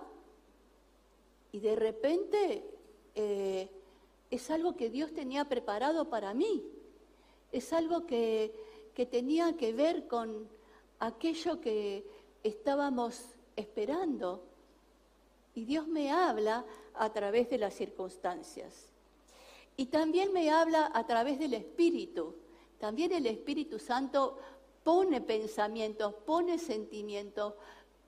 y 1.51 1.60
de 1.60 1.75
repente 1.75 2.63
eh, 3.13 3.70
es 4.29 4.51
algo 4.51 4.75
que 4.75 4.89
Dios 4.89 5.13
tenía 5.13 5.46
preparado 5.46 6.10
para 6.10 6.34
mí. 6.34 6.63
Es 7.51 7.72
algo 7.72 8.05
que, 8.05 8.53
que 8.94 9.05
tenía 9.05 9.55
que 9.55 9.74
ver 9.74 10.08
con 10.08 10.50
aquello 11.00 11.62
que 11.62 12.05
estábamos 12.44 13.24
esperando. 13.55 14.44
Y 15.53 15.65
Dios 15.65 15.88
me 15.88 16.12
habla 16.12 16.65
a 16.96 17.13
través 17.13 17.50
de 17.50 17.60
las 17.60 17.74
circunstancias. 17.74 18.95
Y 19.77 19.88
también 19.88 20.32
me 20.32 20.50
habla 20.50 20.91
a 20.94 21.05
través 21.05 21.39
del 21.39 21.53
Espíritu. 21.53 22.36
También 22.79 23.12
el 23.12 23.25
Espíritu 23.25 23.79
Santo 23.79 24.38
pone 24.84 25.20
pensamientos, 25.22 26.13
pone 26.25 26.60
sentimientos, 26.60 27.53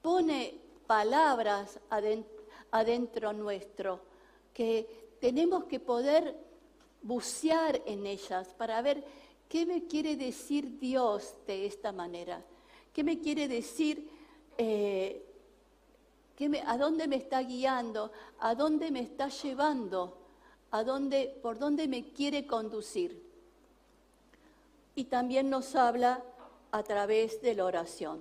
pone 0.01 0.59
palabras 0.85 1.79
adentro, 2.69 3.33
nuestro, 3.33 3.99
que 4.53 5.15
tenemos 5.19 5.65
que 5.65 5.79
poder 5.79 6.35
bucear 7.01 7.81
en 7.85 8.05
ellas 8.05 8.53
para 8.57 8.81
ver 8.81 9.03
qué 9.49 9.65
me 9.65 9.85
quiere 9.85 10.15
decir 10.15 10.79
Dios 10.79 11.33
de 11.45 11.65
esta 11.65 11.91
manera, 11.91 12.43
qué 12.93 13.03
me 13.03 13.19
quiere 13.19 13.47
decir, 13.47 14.09
eh, 14.57 15.23
a 16.65 16.77
dónde 16.77 17.07
me 17.07 17.15
está 17.15 17.41
guiando, 17.41 18.11
a 18.39 18.53
dónde 18.53 18.91
me 18.91 19.01
está 19.01 19.29
llevando, 19.29 20.15
a 20.71 20.83
dónde, 20.83 21.39
por 21.41 21.59
dónde 21.59 21.87
me 21.87 22.11
quiere 22.11 22.45
conducir. 22.45 23.23
Y 24.95 25.05
también 25.05 25.49
nos 25.49 25.75
habla 25.75 26.23
a 26.71 26.83
través 26.83 27.41
de 27.41 27.55
la 27.55 27.65
oración. 27.65 28.19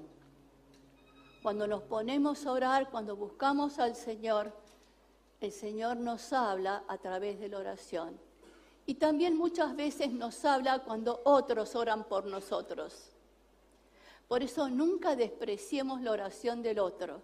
Cuando 1.43 1.67
nos 1.67 1.83
ponemos 1.83 2.45
a 2.47 2.53
orar, 2.53 2.91
cuando 2.91 3.17
buscamos 3.17 3.79
al 3.79 3.95
Señor, 3.95 4.53
el 5.41 5.53
Señor 5.53 5.97
nos 5.97 6.33
habla 6.33 6.85
a 6.89 6.99
través 6.99 7.39
de 7.39 7.49
la 7.49 7.59
oración. 7.59 8.19
Y 8.87 8.95
también 8.95 9.37
muchas 9.37 9.75
veces 9.75 10.13
nos 10.13 10.45
habla 10.45 10.81
cuando 10.81 11.21
otros 11.25 11.75
oran 11.75 12.05
por 12.05 12.27
nosotros. 12.27 13.11
Por 14.29 14.43
eso 14.43 14.69
nunca 14.69 15.15
despreciemos 15.15 16.01
la 16.01 16.13
oración 16.13 16.63
del 16.63 16.79
otro 16.79 17.23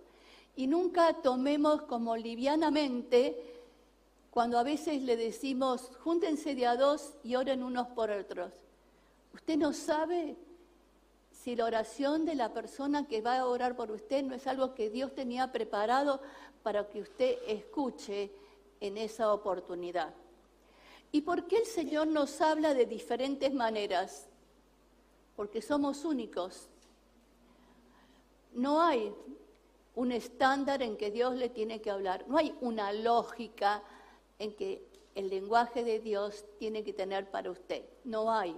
y 0.55 0.67
nunca 0.67 1.15
tomemos 1.15 1.83
como 1.83 2.17
livianamente 2.17 3.52
cuando 4.33 4.59
a 4.59 4.63
veces 4.63 5.03
le 5.03 5.19
decimos, 5.19 5.91
júntense 6.03 6.55
de 6.55 6.67
a 6.67 6.75
dos 6.75 7.13
y 7.23 7.35
oren 7.35 7.63
unos 7.63 7.89
por 7.89 8.11
otros. 8.11 8.51
Usted 9.35 9.59
no 9.59 9.75
sabe 9.75 10.39
si 11.31 11.55
la 11.55 11.67
oración 11.67 12.25
de 12.25 12.35
la 12.35 12.51
persona 12.55 13.07
que 13.07 13.21
va 13.21 13.37
a 13.37 13.47
orar 13.47 13.77
por 13.77 13.91
usted 13.91 14.25
no 14.25 14.35
es 14.35 14.47
algo 14.47 14.73
que 14.73 14.89
Dios 14.89 15.15
tenía 15.15 15.53
preparado 15.53 16.23
para 16.63 16.89
que 16.89 17.03
usted 17.03 17.41
escuche 17.47 18.33
en 18.81 18.97
esa 18.97 19.35
oportunidad. 19.35 20.15
¿Y 21.11 21.21
por 21.21 21.47
qué 21.47 21.59
el 21.59 21.67
Señor 21.67 22.07
nos 22.07 22.41
habla 22.41 22.73
de 22.73 22.87
diferentes 22.87 23.53
maneras? 23.53 24.31
Porque 25.37 25.61
somos 25.61 26.07
únicos. 26.07 26.71
No 28.55 28.81
hay 28.81 29.13
un 29.95 30.11
estándar 30.11 30.81
en 30.81 30.97
que 30.97 31.11
Dios 31.11 31.35
le 31.35 31.51
tiene 31.51 31.83
que 31.83 31.91
hablar. 31.91 32.25
No 32.29 32.39
hay 32.39 32.57
una 32.63 32.95
lógica 32.95 33.83
en 34.43 34.55
que 34.55 34.83
el 35.15 35.29
lenguaje 35.29 35.85
de 35.85 36.01
Dios 36.01 36.45
tiene 36.59 36.83
que 36.83 36.93
tener 36.93 37.31
para 37.31 37.51
usted. 37.51 37.85
No 38.05 38.33
hay 38.33 38.57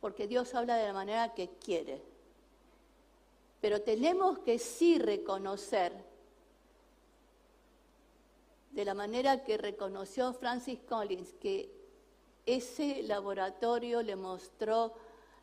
porque 0.00 0.26
Dios 0.26 0.54
habla 0.54 0.76
de 0.76 0.86
la 0.86 0.92
manera 0.92 1.34
que 1.34 1.48
quiere. 1.48 2.00
Pero 3.60 3.82
tenemos 3.82 4.38
que 4.38 4.58
sí 4.58 4.98
reconocer, 4.98 5.92
de 8.70 8.84
la 8.84 8.94
manera 8.94 9.44
que 9.44 9.58
reconoció 9.58 10.32
Francis 10.32 10.78
Collins, 10.88 11.34
que 11.34 11.70
ese 12.46 13.02
laboratorio 13.02 14.02
le 14.02 14.16
mostró 14.16 14.94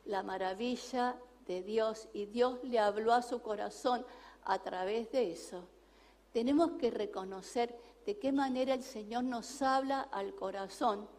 la 0.06 0.24
maravilla 0.24 1.16
de 1.46 1.62
Dios 1.62 2.08
y 2.14 2.26
Dios 2.26 2.64
le 2.64 2.80
habló 2.80 3.14
a 3.14 3.22
su 3.22 3.42
corazón 3.42 4.06
a 4.44 4.60
través 4.60 5.12
de 5.12 5.32
eso. 5.32 5.68
Tenemos 6.34 6.72
que 6.80 6.90
reconocer 6.90 7.78
de 8.08 8.18
qué 8.18 8.32
manera 8.32 8.74
el 8.74 8.84
Señor 8.84 9.26
nos 9.26 9.62
habla 9.62 10.00
al 10.00 10.34
corazón 10.34 11.10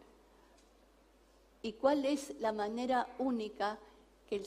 y 1.61 1.73
cuál 1.73 2.03
es 2.03 2.33
la 2.39 2.51
manera 2.51 3.07
única 3.19 3.77
que 4.27 4.43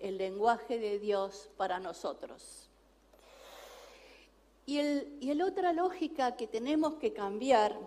el, 0.00 0.16
lenguaje 0.16 0.78
de 0.78 0.98
Dios 0.98 1.50
para 1.58 1.78
nosotros. 1.80 2.70
Y, 4.64 4.78
el, 4.78 5.18
y 5.20 5.34
la 5.34 5.44
otra 5.44 5.74
lógica 5.74 6.36
que 6.36 6.46
tenemos 6.46 6.94
que 6.94 7.12
cambiar 7.12 7.78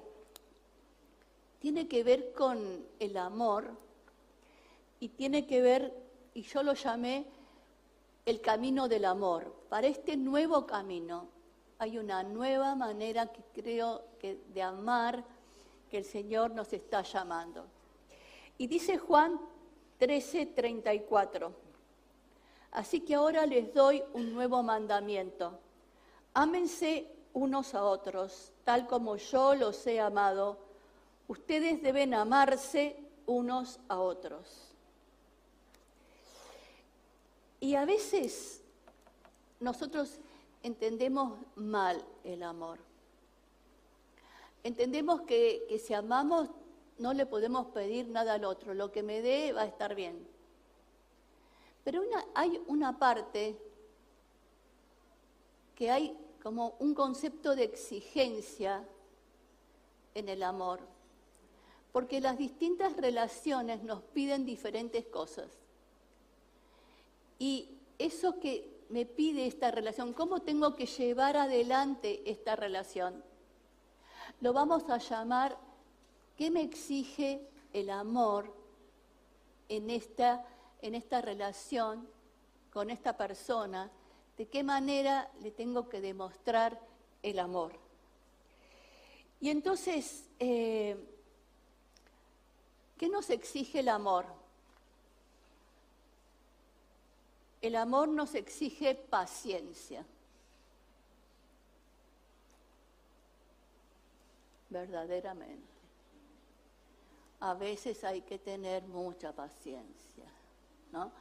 tiene 1.59 1.87
que 1.87 2.03
ver 2.03 2.33
con 2.33 2.85
el 2.99 3.17
amor 3.17 3.71
y 4.99 5.09
tiene 5.09 5.47
que 5.47 5.59
ver, 5.59 5.91
y 6.35 6.43
yo 6.43 6.61
lo 6.61 6.75
llamé 6.75 7.25
el 8.27 8.41
camino 8.41 8.87
del 8.87 9.05
amor. 9.05 9.51
Para 9.69 9.87
este 9.87 10.17
nuevo 10.17 10.67
camino 10.67 11.35
hay 11.79 11.97
una 11.97 12.23
nueva 12.23 12.75
manera 12.75 13.27
que 13.27 13.43
creo 13.53 14.03
que 14.19 14.39
de 14.53 14.61
amar 14.61 15.23
que 15.89 15.97
el 15.99 16.05
Señor 16.05 16.51
nos 16.51 16.73
está 16.73 17.01
llamando. 17.01 17.65
Y 18.57 18.67
dice 18.67 18.97
Juan 18.97 19.39
13:34, 19.99 21.51
así 22.71 23.01
que 23.01 23.15
ahora 23.15 23.45
les 23.45 23.73
doy 23.73 24.03
un 24.13 24.33
nuevo 24.33 24.63
mandamiento. 24.63 25.59
Ámense 26.33 27.11
unos 27.33 27.75
a 27.75 27.83
otros, 27.83 28.51
tal 28.63 28.87
como 28.87 29.15
yo 29.17 29.55
los 29.55 29.85
he 29.85 29.99
amado. 29.99 30.57
Ustedes 31.27 31.81
deben 31.81 32.13
amarse 32.13 32.95
unos 33.25 33.79
a 33.87 33.99
otros. 33.99 34.67
Y 37.59 37.75
a 37.75 37.85
veces 37.85 38.61
nosotros 39.59 40.19
entendemos 40.67 41.39
mal 41.55 42.03
el 42.23 42.43
amor. 42.43 42.79
Entendemos 44.63 45.21
que, 45.21 45.65
que 45.67 45.79
si 45.79 45.93
amamos 45.93 46.49
no 46.97 47.13
le 47.13 47.25
podemos 47.25 47.67
pedir 47.67 48.07
nada 48.09 48.33
al 48.33 48.45
otro, 48.45 48.73
lo 48.73 48.91
que 48.91 49.03
me 49.03 49.21
dé 49.21 49.53
va 49.53 49.61
a 49.61 49.65
estar 49.65 49.95
bien. 49.95 50.27
Pero 51.83 52.01
hay 52.33 52.61
una 52.67 52.99
parte 52.99 53.57
que 55.75 55.89
hay 55.89 56.17
como 56.43 56.75
un 56.79 56.93
concepto 56.93 57.55
de 57.55 57.63
exigencia 57.63 58.83
en 60.15 60.27
el 60.27 60.43
amor, 60.43 60.79
porque 61.91 62.19
las 62.19 62.37
distintas 62.37 62.97
relaciones 62.97 63.83
nos 63.83 64.01
piden 64.01 64.45
diferentes 64.45 65.05
cosas. 65.05 65.47
Y 67.39 67.69
eso 67.99 68.39
que 68.39 68.76
me 68.89 69.05
pide 69.05 69.47
esta 69.47 69.71
relación, 69.71 70.13
¿cómo 70.13 70.41
tengo 70.41 70.75
que 70.75 70.85
llevar 70.85 71.37
adelante 71.37 72.29
esta 72.29 72.55
relación? 72.55 73.23
Lo 74.41 74.53
vamos 74.53 74.89
a 74.89 74.97
llamar 74.97 75.57
¿Qué 76.37 76.51
me 76.51 76.61
exige 76.61 77.41
el 77.73 77.89
amor 77.89 78.53
en 79.69 79.89
esta, 79.89 80.45
en 80.83 80.93
esta 80.93 81.19
relación 81.19 82.07
con 82.71 82.91
esta 82.91 83.17
persona? 83.17 83.89
¿De 84.37 84.45
qué 84.45 84.63
manera 84.63 85.31
le 85.41 85.49
tengo 85.49 85.89
que 85.89 85.99
demostrar 85.99 86.79
el 87.23 87.39
amor? 87.39 87.73
Y 89.41 89.49
entonces, 89.49 90.29
eh, 90.39 90.95
¿qué 92.99 93.09
nos 93.09 93.31
exige 93.31 93.79
el 93.79 93.89
amor? 93.89 94.25
El 97.61 97.75
amor 97.75 98.07
nos 98.09 98.35
exige 98.35 98.95
paciencia. 98.95 100.05
Verdaderamente 104.69 105.77
a 107.39 107.53
veces 107.53 108.03
hay 108.03 108.21
que 108.21 108.39
tener 108.39 108.83
mucha 108.83 109.31
paciencia, 109.31 110.25
¿no? 110.91 111.11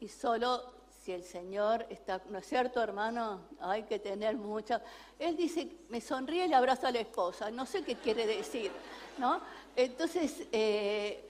Y 0.00 0.08
solo 0.08 0.82
si 1.02 1.12
el 1.12 1.24
Señor 1.24 1.86
está, 1.90 2.22
¿no 2.28 2.38
es 2.38 2.46
cierto, 2.46 2.80
hermano? 2.80 3.40
Hay 3.60 3.82
que 3.82 3.98
tener 3.98 4.36
mucha. 4.36 4.80
Él 5.18 5.36
dice, 5.36 5.68
me 5.88 6.00
sonríe 6.00 6.46
y 6.46 6.48
le 6.48 6.54
abraza 6.54 6.88
a 6.88 6.92
la 6.92 7.00
esposa, 7.00 7.50
no 7.50 7.66
sé 7.66 7.82
qué 7.82 7.96
quiere 7.96 8.26
decir, 8.26 8.70
¿no? 9.18 9.40
Entonces, 9.76 10.46
eh, 10.52 11.28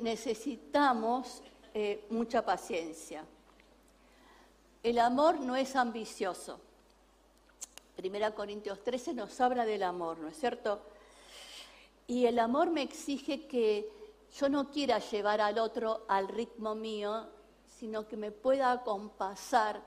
necesitamos 0.00 1.42
eh, 1.74 2.04
mucha 2.10 2.44
paciencia. 2.44 3.24
El 4.82 4.98
amor 4.98 5.40
no 5.40 5.56
es 5.56 5.76
ambicioso. 5.76 6.58
Primera 7.96 8.34
Corintios 8.34 8.82
13 8.82 9.14
nos 9.14 9.40
habla 9.40 9.66
del 9.66 9.82
amor, 9.82 10.18
¿no 10.18 10.28
es 10.28 10.38
cierto? 10.38 10.80
Y 12.06 12.26
el 12.26 12.38
amor 12.38 12.70
me 12.70 12.82
exige 12.82 13.46
que 13.46 13.88
yo 14.36 14.48
no 14.48 14.70
quiera 14.70 14.98
llevar 14.98 15.40
al 15.40 15.58
otro 15.58 16.04
al 16.08 16.28
ritmo 16.28 16.74
mío, 16.74 17.26
sino 17.78 18.08
que 18.08 18.16
me 18.16 18.30
pueda 18.30 18.72
acompasar 18.72 19.80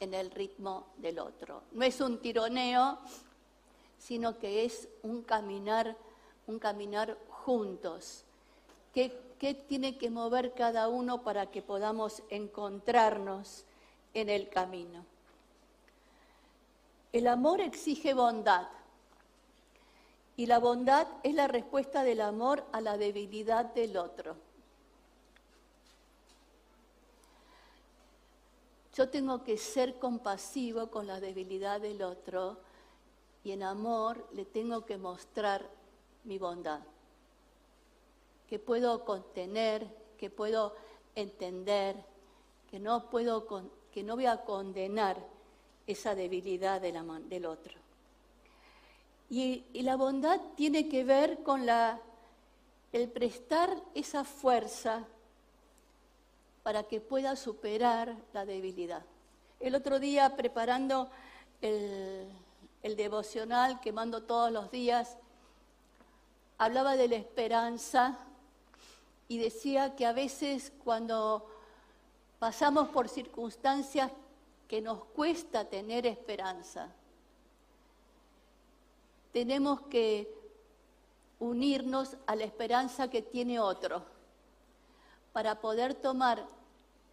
en 0.00 0.14
el 0.14 0.30
ritmo 0.30 0.86
del 0.96 1.18
otro. 1.18 1.62
No 1.72 1.84
es 1.84 2.00
un 2.00 2.18
tironeo, 2.18 2.98
sino 3.98 4.38
que 4.38 4.64
es 4.64 4.88
un 5.02 5.22
caminar, 5.22 5.96
un 6.46 6.58
caminar 6.58 7.16
juntos. 7.28 8.24
¿Qué, 8.92 9.18
¿Qué 9.44 9.52
tiene 9.52 9.98
que 9.98 10.08
mover 10.08 10.54
cada 10.54 10.88
uno 10.88 11.22
para 11.22 11.50
que 11.50 11.60
podamos 11.60 12.22
encontrarnos 12.30 13.66
en 14.14 14.30
el 14.30 14.48
camino? 14.48 15.04
El 17.12 17.26
amor 17.26 17.60
exige 17.60 18.14
bondad. 18.14 18.68
Y 20.38 20.46
la 20.46 20.58
bondad 20.58 21.06
es 21.22 21.34
la 21.34 21.46
respuesta 21.46 22.04
del 22.04 22.22
amor 22.22 22.64
a 22.72 22.80
la 22.80 22.96
debilidad 22.96 23.66
del 23.66 23.98
otro. 23.98 24.34
Yo 28.94 29.10
tengo 29.10 29.44
que 29.44 29.58
ser 29.58 29.98
compasivo 29.98 30.86
con 30.86 31.06
la 31.06 31.20
debilidad 31.20 31.82
del 31.82 32.00
otro 32.00 32.56
y 33.44 33.52
en 33.52 33.62
amor 33.62 34.26
le 34.32 34.46
tengo 34.46 34.86
que 34.86 34.96
mostrar 34.96 35.68
mi 36.24 36.38
bondad, 36.38 36.80
que 38.48 38.58
puedo 38.58 39.04
contener, 39.04 39.86
que 40.18 40.30
puedo 40.30 40.74
entender, 41.14 41.96
que 42.70 42.78
no, 42.78 43.08
puedo, 43.10 43.46
que 43.92 44.02
no 44.02 44.16
voy 44.16 44.26
a 44.26 44.44
condenar 44.44 45.16
esa 45.86 46.14
debilidad 46.14 46.80
del 46.80 47.46
otro. 47.46 47.78
Y, 49.30 49.64
la 49.82 49.96
bondad 49.96 50.40
tiene 50.56 50.88
que 50.88 51.04
ver 51.04 51.42
con 51.42 51.66
la, 51.66 52.00
el 52.92 53.08
prestar 53.08 53.82
esa 53.94 54.24
fuerza 54.24 55.04
para 56.62 56.84
que 56.84 57.00
pueda 57.00 57.36
superar 57.36 58.16
la 58.32 58.44
debilidad. 58.44 59.02
El 59.60 59.74
otro 59.74 59.98
día, 59.98 60.36
preparando 60.36 61.10
el, 61.60 62.28
el 62.82 62.96
devocional 62.96 63.80
que 63.80 63.92
mando 63.92 64.22
todos 64.22 64.50
los 64.50 64.70
días, 64.70 65.16
hablaba 66.58 66.96
de 66.96 67.08
la 67.08 67.16
esperanza 67.16 68.18
y 69.28 69.38
decía 69.38 69.96
que 69.96 70.06
a 70.06 70.12
veces 70.12 70.72
cuando 70.84 71.48
pasamos 72.38 72.88
por 72.88 73.08
circunstancias 73.08 74.10
que 74.68 74.80
nos 74.80 75.04
cuesta 75.06 75.68
tener 75.68 76.06
esperanza, 76.06 76.92
tenemos 79.32 79.82
que 79.82 80.32
unirnos 81.38 82.16
a 82.26 82.36
la 82.36 82.44
esperanza 82.44 83.08
que 83.08 83.22
tiene 83.22 83.58
otro 83.58 84.04
para 85.32 85.60
poder 85.60 85.94
tomar 85.94 86.46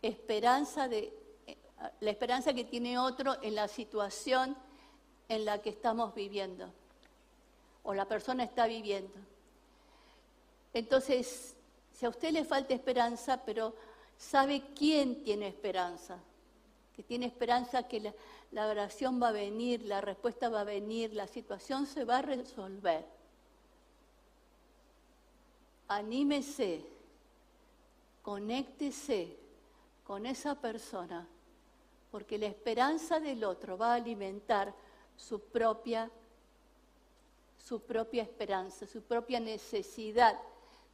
esperanza 0.01 0.87
de 0.87 1.13
la 1.99 2.11
esperanza 2.11 2.53
que 2.53 2.63
tiene 2.63 2.99
otro 2.99 3.41
en 3.41 3.55
la 3.55 3.67
situación 3.67 4.55
en 5.29 5.45
la 5.45 5.61
que 5.61 5.71
estamos 5.71 6.13
viviendo 6.13 6.71
o 7.83 7.93
la 7.93 8.05
persona 8.05 8.43
está 8.43 8.67
viviendo. 8.67 9.13
Entonces, 10.73 11.55
si 12.01 12.07
a 12.07 12.09
usted 12.09 12.31
le 12.31 12.43
falta 12.43 12.73
esperanza, 12.73 13.45
pero 13.45 13.75
sabe 14.17 14.73
quién 14.75 15.21
tiene 15.21 15.47
esperanza, 15.47 16.17
que 16.95 17.03
tiene 17.03 17.27
esperanza 17.27 17.87
que 17.87 18.11
la, 18.51 18.67
oración 18.67 19.21
va 19.21 19.27
a 19.27 19.31
venir, 19.31 19.83
la 19.83 20.01
respuesta 20.01 20.49
va 20.49 20.61
a 20.61 20.63
venir, 20.63 21.13
la 21.13 21.27
situación 21.27 21.85
se 21.85 22.03
va 22.03 22.17
a 22.17 22.21
resolver. 22.23 23.05
Anímese, 25.89 26.83
conéctese 28.23 29.37
con 30.03 30.25
esa 30.25 30.55
persona, 30.55 31.27
porque 32.09 32.39
la 32.39 32.47
esperanza 32.47 33.19
del 33.19 33.43
otro 33.43 33.77
va 33.77 33.91
a 33.91 33.97
alimentar 33.97 34.73
su 35.15 35.39
propia, 35.39 36.09
su 37.63 37.79
propia 37.79 38.23
esperanza, 38.23 38.87
su 38.87 39.03
propia 39.03 39.39
necesidad 39.39 40.35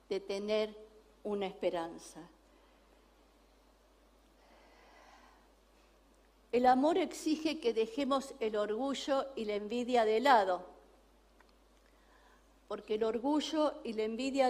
de 0.10 0.20
tener 0.20 0.87
una 1.28 1.46
esperanza. 1.46 2.22
El 6.52 6.66
amor 6.66 6.98
exige 6.98 7.60
que 7.60 7.74
dejemos 7.74 8.34
el 8.40 8.56
orgullo 8.56 9.28
y 9.36 9.46
la 9.46 9.56
envidia 9.56 10.06
de 10.06 10.22
lado, 10.22 10.66
porque 12.70 12.96
el 12.96 13.04
orgullo 13.04 13.74
y 13.84 13.94
la 13.94 14.04
envidia 14.04 14.50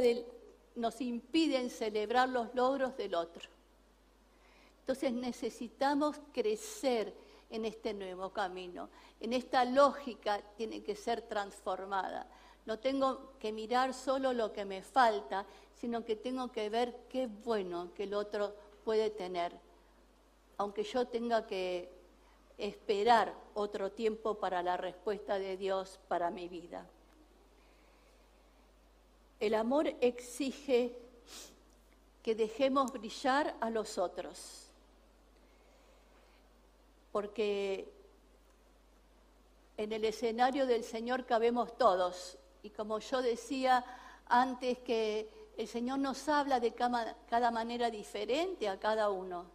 nos 0.76 1.02
impiden 1.02 1.72
celebrar 1.72 2.30
los 2.30 2.54
logros 2.54 2.96
del 2.96 3.16
otro. 3.16 3.50
Entonces 4.82 5.12
necesitamos 5.12 6.18
crecer 6.32 7.14
en 7.50 7.66
este 7.66 7.94
nuevo 7.94 8.30
camino, 8.30 8.90
en 9.20 9.34
esta 9.34 9.66
lógica 9.66 10.42
tiene 10.56 10.84
que 10.84 10.96
ser 10.96 11.24
transformada. 11.24 12.28
No 12.68 12.78
tengo 12.80 13.32
que 13.40 13.54
mirar 13.54 13.94
solo 13.94 14.34
lo 14.34 14.52
que 14.52 14.66
me 14.66 14.82
falta, 14.82 15.46
sino 15.74 16.04
que 16.04 16.18
tengo 16.18 16.52
que 16.52 16.70
ver 16.70 16.94
qué 17.10 17.28
bueno 17.28 17.94
que 17.96 18.04
el 18.04 18.14
otro 18.14 18.54
puede 18.84 19.10
tener, 19.10 19.54
aunque 20.58 20.84
yo 20.84 21.08
tenga 21.08 21.48
que 21.48 21.90
esperar 22.58 23.34
otro 23.54 23.94
tiempo 23.94 24.36
para 24.36 24.62
la 24.62 24.76
respuesta 24.76 25.40
de 25.40 25.56
Dios 25.56 25.98
para 26.10 26.30
mi 26.30 26.50
vida. 26.50 26.86
El 29.40 29.54
amor 29.54 29.88
exige 30.02 30.94
que 32.22 32.36
dejemos 32.36 32.92
brillar 32.92 33.56
a 33.62 33.70
los 33.70 33.98
otros, 33.98 34.68
porque 37.14 37.88
en 39.78 39.94
el 39.94 40.04
escenario 40.04 40.66
del 40.66 40.84
Señor 40.84 41.26
cabemos 41.26 41.78
todos. 41.78 42.38
Y 42.68 42.70
como 42.72 43.00
yo 43.00 43.22
decía 43.22 43.82
antes 44.28 44.80
que 44.80 45.30
el 45.56 45.70
Señor 45.70 46.00
nos 46.00 46.28
habla 46.28 46.60
de 46.60 46.74
cada 46.74 47.50
manera 47.50 47.90
diferente 47.90 48.68
a 48.68 48.78
cada 48.78 49.10
uno. 49.10 49.46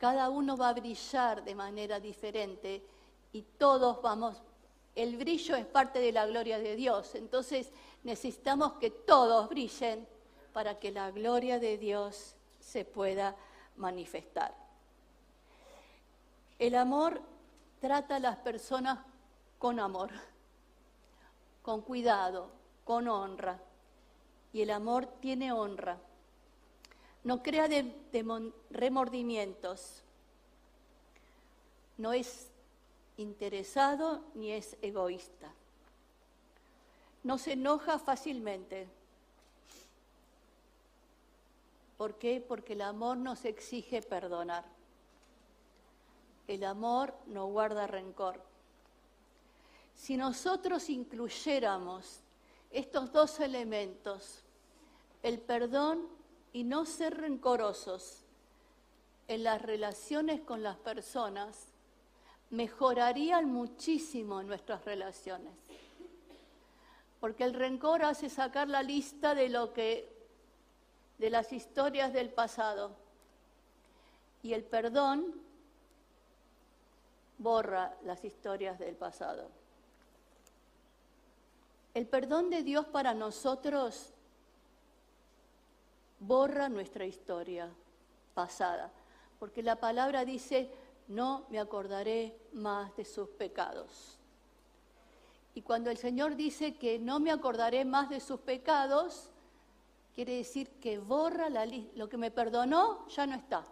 Cada 0.00 0.30
uno 0.30 0.56
va 0.56 0.70
a 0.70 0.72
brillar 0.72 1.44
de 1.44 1.54
manera 1.54 2.00
diferente 2.00 2.82
y 3.34 3.42
todos 3.42 4.00
vamos, 4.00 4.40
el 4.94 5.18
brillo 5.18 5.54
es 5.54 5.66
parte 5.66 5.98
de 5.98 6.12
la 6.12 6.24
gloria 6.24 6.58
de 6.58 6.76
Dios, 6.76 7.14
entonces 7.14 7.70
necesitamos 8.02 8.72
que 8.80 8.88
todos 8.88 9.50
brillen 9.50 10.08
para 10.54 10.78
que 10.78 10.92
la 10.92 11.10
gloria 11.10 11.58
de 11.58 11.76
Dios 11.76 12.36
se 12.58 12.86
pueda 12.86 13.36
manifestar. 13.76 14.54
El 16.58 16.74
amor 16.74 17.20
trata 17.82 18.16
a 18.16 18.20
las 18.20 18.38
personas 18.38 19.00
con 19.58 19.78
amor, 19.78 20.10
con 21.66 21.80
cuidado, 21.80 22.48
con 22.84 23.08
honra. 23.08 23.58
Y 24.52 24.62
el 24.62 24.70
amor 24.70 25.06
tiene 25.20 25.50
honra. 25.50 25.98
No 27.24 27.42
crea 27.42 27.68
remordimientos. 28.70 30.04
No 31.98 32.12
es 32.12 32.52
interesado 33.16 34.22
ni 34.34 34.52
es 34.52 34.76
egoísta. 34.80 35.52
No 37.24 37.36
se 37.36 37.54
enoja 37.54 37.98
fácilmente. 37.98 38.86
¿Por 41.98 42.14
qué? 42.14 42.40
Porque 42.46 42.74
el 42.74 42.82
amor 42.82 43.16
nos 43.16 43.44
exige 43.44 44.02
perdonar. 44.02 44.64
El 46.46 46.62
amor 46.62 47.12
no 47.26 47.46
guarda 47.46 47.88
rencor. 47.88 48.40
Si 49.96 50.16
nosotros 50.16 50.88
incluyéramos 50.90 52.20
estos 52.70 53.10
dos 53.12 53.40
elementos, 53.40 54.42
el 55.22 55.40
perdón 55.40 56.06
y 56.52 56.64
no 56.64 56.84
ser 56.84 57.16
rencorosos 57.16 58.22
en 59.26 59.42
las 59.42 59.60
relaciones 59.62 60.40
con 60.42 60.62
las 60.62 60.76
personas, 60.76 61.68
mejorarían 62.50 63.46
muchísimo 63.46 64.42
nuestras 64.42 64.84
relaciones. 64.84 65.54
Porque 67.18 67.44
el 67.44 67.54
rencor 67.54 68.04
hace 68.04 68.28
sacar 68.28 68.68
la 68.68 68.82
lista 68.82 69.34
de 69.34 69.48
lo 69.48 69.72
que 69.72 70.14
de 71.18 71.30
las 71.30 71.52
historias 71.52 72.12
del 72.12 72.28
pasado 72.28 72.94
y 74.42 74.52
el 74.52 74.62
perdón 74.62 75.34
borra 77.38 77.96
las 78.04 78.24
historias 78.24 78.78
del 78.78 78.94
pasado. 78.94 79.50
El 81.96 82.06
perdón 82.06 82.50
de 82.50 82.62
Dios 82.62 82.84
para 82.84 83.14
nosotros 83.14 84.12
borra 86.20 86.68
nuestra 86.68 87.06
historia 87.06 87.72
pasada, 88.34 88.92
porque 89.38 89.62
la 89.62 89.76
palabra 89.76 90.26
dice, 90.26 90.70
no 91.08 91.46
me 91.48 91.58
acordaré 91.58 92.36
más 92.52 92.94
de 92.96 93.06
sus 93.06 93.30
pecados. 93.30 94.18
Y 95.54 95.62
cuando 95.62 95.88
el 95.88 95.96
Señor 95.96 96.36
dice 96.36 96.74
que 96.74 96.98
no 96.98 97.18
me 97.18 97.30
acordaré 97.30 97.86
más 97.86 98.10
de 98.10 98.20
sus 98.20 98.40
pecados, 98.40 99.30
quiere 100.14 100.36
decir 100.36 100.68
que 100.72 100.98
borra 100.98 101.48
la 101.48 101.64
lo 101.64 102.10
que 102.10 102.18
me 102.18 102.30
perdonó 102.30 103.08
ya 103.08 103.26
no 103.26 103.36
está. 103.36 103.64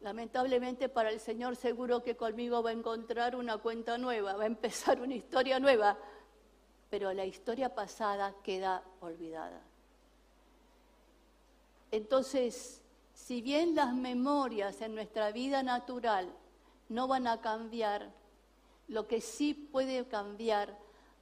Lamentablemente 0.00 0.88
para 0.88 1.10
el 1.10 1.20
Señor 1.20 1.56
seguro 1.56 2.02
que 2.02 2.16
conmigo 2.16 2.62
va 2.62 2.70
a 2.70 2.72
encontrar 2.72 3.36
una 3.36 3.58
cuenta 3.58 3.98
nueva, 3.98 4.36
va 4.36 4.44
a 4.44 4.46
empezar 4.46 5.02
una 5.02 5.14
historia 5.14 5.60
nueva, 5.60 5.98
pero 6.90 7.12
la 7.12 7.24
historia 7.24 7.72
pasada 7.74 8.34
queda 8.42 8.82
olvidada. 9.00 9.62
Entonces, 11.92 12.82
si 13.14 13.40
bien 13.40 13.74
las 13.74 13.94
memorias 13.94 14.80
en 14.80 14.94
nuestra 14.94 15.30
vida 15.30 15.62
natural 15.62 16.28
no 16.88 17.06
van 17.06 17.26
a 17.26 17.40
cambiar, 17.40 18.10
lo 18.88 19.06
que 19.06 19.20
sí 19.20 19.54
puede 19.54 20.06
cambiar 20.08 20.76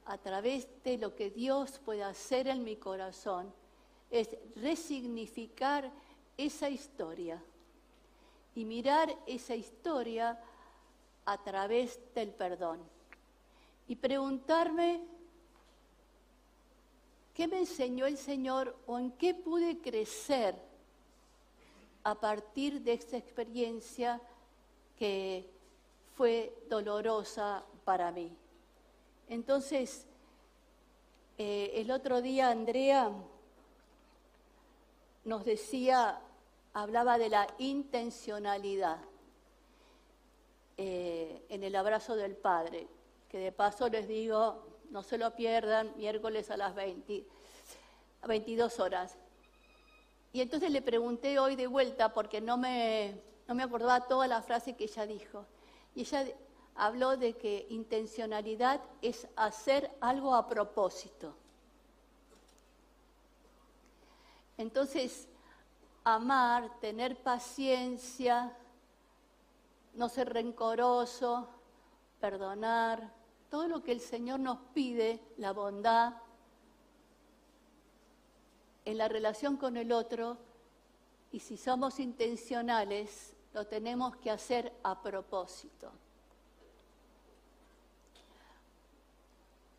a 0.05 0.17
través 0.17 0.67
de 0.83 0.97
lo 0.97 1.15
que 1.15 1.29
Dios 1.29 1.79
puede 1.85 2.03
hacer 2.03 2.47
en 2.47 2.63
mi 2.63 2.75
corazón 2.75 3.53
es 4.09 4.35
resignificar 4.55 5.91
esa 6.35 6.67
historia 6.67 7.39
y 8.55 8.65
mirar 8.65 9.15
esa 9.27 9.55
historia 9.55 10.39
a 11.25 11.37
través 11.43 11.99
del 12.15 12.31
perdón 12.31 12.79
y 13.87 13.95
preguntarme 13.95 15.18
qué 17.39 17.47
me 17.47 17.59
enseñó 17.59 18.05
el 18.05 18.17
Señor 18.17 18.75
o 18.85 18.99
en 18.99 19.13
qué 19.13 19.33
pude 19.33 19.79
crecer 19.79 20.55
a 22.03 22.13
partir 22.13 22.81
de 22.81 22.91
esta 22.91 23.15
experiencia 23.15 24.19
que 24.97 25.49
fue 26.17 26.53
dolorosa 26.67 27.63
para 27.85 28.11
mí. 28.11 28.35
Entonces, 29.29 30.05
eh, 31.37 31.71
el 31.75 31.91
otro 31.91 32.21
día 32.21 32.49
Andrea 32.49 33.09
nos 35.23 35.45
decía, 35.45 36.19
hablaba 36.73 37.17
de 37.17 37.29
la 37.29 37.47
intencionalidad 37.57 38.97
eh, 40.75 41.45
en 41.47 41.63
el 41.63 41.77
abrazo 41.77 42.17
del 42.17 42.35
Padre, 42.35 42.85
que 43.29 43.37
de 43.37 43.53
paso 43.53 43.87
les 43.87 44.09
digo, 44.09 44.68
no 44.89 45.03
se 45.03 45.17
lo 45.17 45.35
pierdan, 45.35 45.93
miércoles 45.97 46.49
a 46.51 46.57
las 46.57 46.75
20, 46.75 47.25
a 48.21 48.27
22 48.27 48.79
horas. 48.79 49.15
Y 50.33 50.41
entonces 50.41 50.71
le 50.71 50.81
pregunté 50.81 51.39
hoy 51.39 51.55
de 51.55 51.67
vuelta, 51.67 52.13
porque 52.13 52.41
no 52.41 52.57
me, 52.57 53.19
no 53.47 53.55
me 53.55 53.63
acordaba 53.63 54.07
toda 54.07 54.27
la 54.27 54.41
frase 54.41 54.75
que 54.75 54.85
ella 54.85 55.05
dijo. 55.05 55.45
Y 55.95 56.01
ella 56.01 56.25
habló 56.75 57.17
de 57.17 57.33
que 57.33 57.67
intencionalidad 57.69 58.81
es 59.01 59.27
hacer 59.35 59.91
algo 60.01 60.35
a 60.35 60.47
propósito. 60.47 61.35
Entonces, 64.57 65.27
amar, 66.03 66.79
tener 66.79 67.15
paciencia, 67.21 68.55
no 69.93 70.09
ser 70.09 70.33
rencoroso, 70.33 71.47
perdonar, 72.19 73.18
todo 73.49 73.67
lo 73.67 73.83
que 73.83 73.91
el 73.91 73.99
Señor 73.99 74.39
nos 74.39 74.59
pide, 74.73 75.19
la 75.37 75.53
bondad, 75.53 76.13
en 78.85 78.97
la 78.97 79.07
relación 79.07 79.57
con 79.57 79.77
el 79.77 79.91
otro 79.91 80.37
y 81.31 81.39
si 81.39 81.57
somos 81.57 81.99
intencionales, 81.99 83.33
lo 83.53 83.65
tenemos 83.67 84.15
que 84.17 84.31
hacer 84.31 84.73
a 84.83 85.01
propósito. 85.01 85.91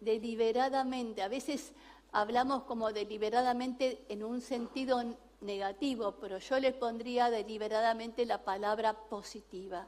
Deliberadamente, 0.00 1.22
a 1.22 1.28
veces 1.28 1.72
hablamos 2.12 2.62
como 2.64 2.92
deliberadamente 2.92 4.04
en 4.08 4.24
un 4.24 4.40
sentido 4.40 5.02
negativo, 5.40 6.12
pero 6.20 6.38
yo 6.38 6.58
le 6.58 6.72
pondría 6.72 7.30
deliberadamente 7.30 8.24
la 8.26 8.44
palabra 8.44 8.94
positiva. 8.94 9.86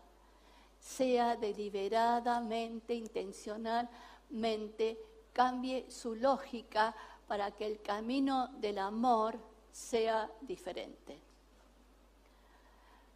Sea 0.82 1.36
deliberadamente, 1.36 2.94
intencionalmente, 2.94 4.98
cambie 5.32 5.90
su 5.90 6.14
lógica 6.16 6.94
para 7.26 7.52
que 7.52 7.66
el 7.66 7.80
camino 7.80 8.48
del 8.58 8.78
amor 8.78 9.38
sea 9.70 10.30
diferente. 10.40 11.20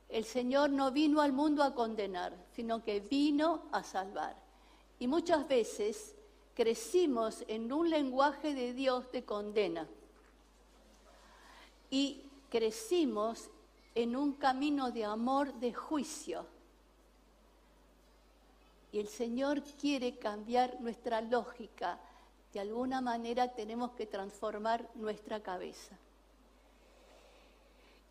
El 0.09 0.25
Señor 0.25 0.71
no 0.71 0.93
vino 0.93 1.21
al 1.21 1.33
mundo 1.33 1.65
a 1.65 1.75
condenar, 1.75 2.33
sino 2.55 2.85
que 2.85 3.01
vino 3.01 3.65
a 3.73 3.83
salvar. 3.83 4.37
Y 4.99 5.09
muchas 5.09 5.47
veces 5.49 6.15
crecimos 6.55 7.45
en 7.49 7.73
un 7.73 7.91
lenguaje 7.91 8.55
de 8.55 8.73
Dios 8.73 9.11
de 9.11 9.25
condena. 9.25 9.89
Y 11.91 12.23
crecimos 12.49 13.51
en 13.95 14.17
un 14.17 14.33
camino 14.35 14.93
de 14.93 15.05
amor 15.05 15.53
de 15.55 15.75
juicio. 15.75 16.47
Y 18.93 18.99
el 18.99 19.09
Señor 19.09 19.63
quiere 19.63 20.19
cambiar 20.19 20.81
nuestra 20.81 21.21
lógica 21.21 21.99
de 22.57 22.61
alguna 22.61 23.03
manera 23.03 23.49
tenemos 23.49 23.91
que 23.91 24.07
transformar 24.07 24.89
nuestra 24.95 25.43
cabeza. 25.43 25.95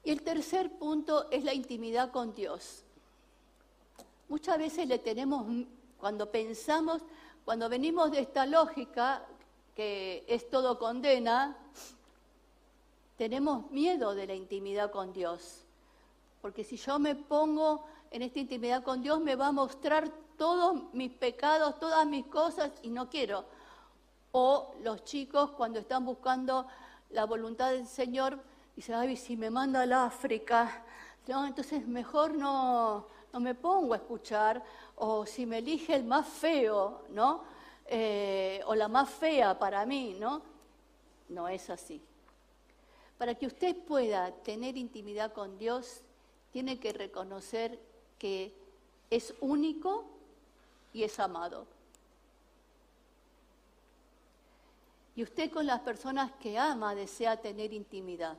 Y 0.04 0.12
el 0.12 0.22
tercer 0.22 0.70
punto 0.78 1.32
es 1.32 1.44
la 1.44 1.52
intimidad 1.52 2.12
con 2.12 2.36
Dios. 2.36 2.84
Muchas 4.30 4.60
veces 4.60 4.88
le 4.88 5.00
tenemos, 5.00 5.48
cuando 6.00 6.30
pensamos, 6.30 7.02
cuando 7.44 7.68
venimos 7.70 8.12
de 8.12 8.20
esta 8.20 8.46
lógica, 8.46 9.26
que 9.76 10.24
es 10.28 10.48
todo 10.48 10.78
condena, 10.78 11.58
tenemos 13.18 13.72
miedo 13.72 14.14
de 14.14 14.28
la 14.28 14.36
intimidad 14.36 14.92
con 14.92 15.12
Dios. 15.12 15.64
Porque 16.40 16.64
si 16.64 16.78
yo 16.78 17.00
me 17.00 17.16
pongo 17.16 17.84
en 18.12 18.22
esta 18.22 18.38
intimidad 18.38 18.84
con 18.84 19.02
Dios, 19.02 19.20
me 19.22 19.36
va 19.36 19.48
a 19.48 19.52
mostrar 19.52 20.12
todos 20.38 20.94
mis 20.94 21.12
pecados, 21.12 21.80
todas 21.80 22.06
mis 22.06 22.26
cosas, 22.26 22.72
y 22.82 22.90
no 22.90 23.10
quiero 23.10 23.46
o 24.38 24.74
los 24.82 25.06
chicos 25.06 25.52
cuando 25.52 25.80
están 25.80 26.04
buscando 26.04 26.68
la 27.12 27.24
voluntad 27.24 27.72
del 27.72 27.88
Señor, 27.88 28.38
dicen, 28.76 28.96
ay, 28.96 29.16
si 29.16 29.38
me 29.38 29.50
manda 29.50 29.84
al 29.84 29.94
África, 29.94 30.84
entonces 31.26 31.88
mejor 31.88 32.34
no, 32.34 33.08
no 33.32 33.40
me 33.40 33.56
pongo 33.56 33.94
a 33.94 33.98
escuchar, 33.98 34.62
o 34.98 35.26
si 35.26 35.46
me 35.46 35.60
elige 35.60 35.96
el 35.96 36.04
más 36.04 36.28
feo, 36.28 37.04
¿no? 37.12 37.46
Eh, 37.86 38.62
o 38.66 38.76
la 38.76 38.90
más 38.90 39.10
fea 39.10 39.58
para 39.58 39.86
mí, 39.86 40.18
¿no? 40.20 40.42
No 41.30 41.48
es 41.48 41.70
así. 41.70 42.02
Para 43.18 43.36
que 43.36 43.48
usted 43.48 43.74
pueda 43.86 44.32
tener 44.32 44.76
intimidad 44.76 45.32
con 45.32 45.58
Dios, 45.58 46.02
tiene 46.52 46.78
que 46.78 46.92
reconocer 46.92 47.80
que 48.20 48.54
es 49.10 49.34
único 49.40 50.15
y 50.96 51.04
es 51.04 51.20
amado. 51.20 51.68
Y 55.14 55.24
usted 55.24 55.52
con 55.52 55.66
las 55.66 55.82
personas 55.82 56.32
que 56.40 56.58
ama 56.58 56.96
desea 56.96 57.36
tener 57.36 57.74
intimidad, 57.74 58.38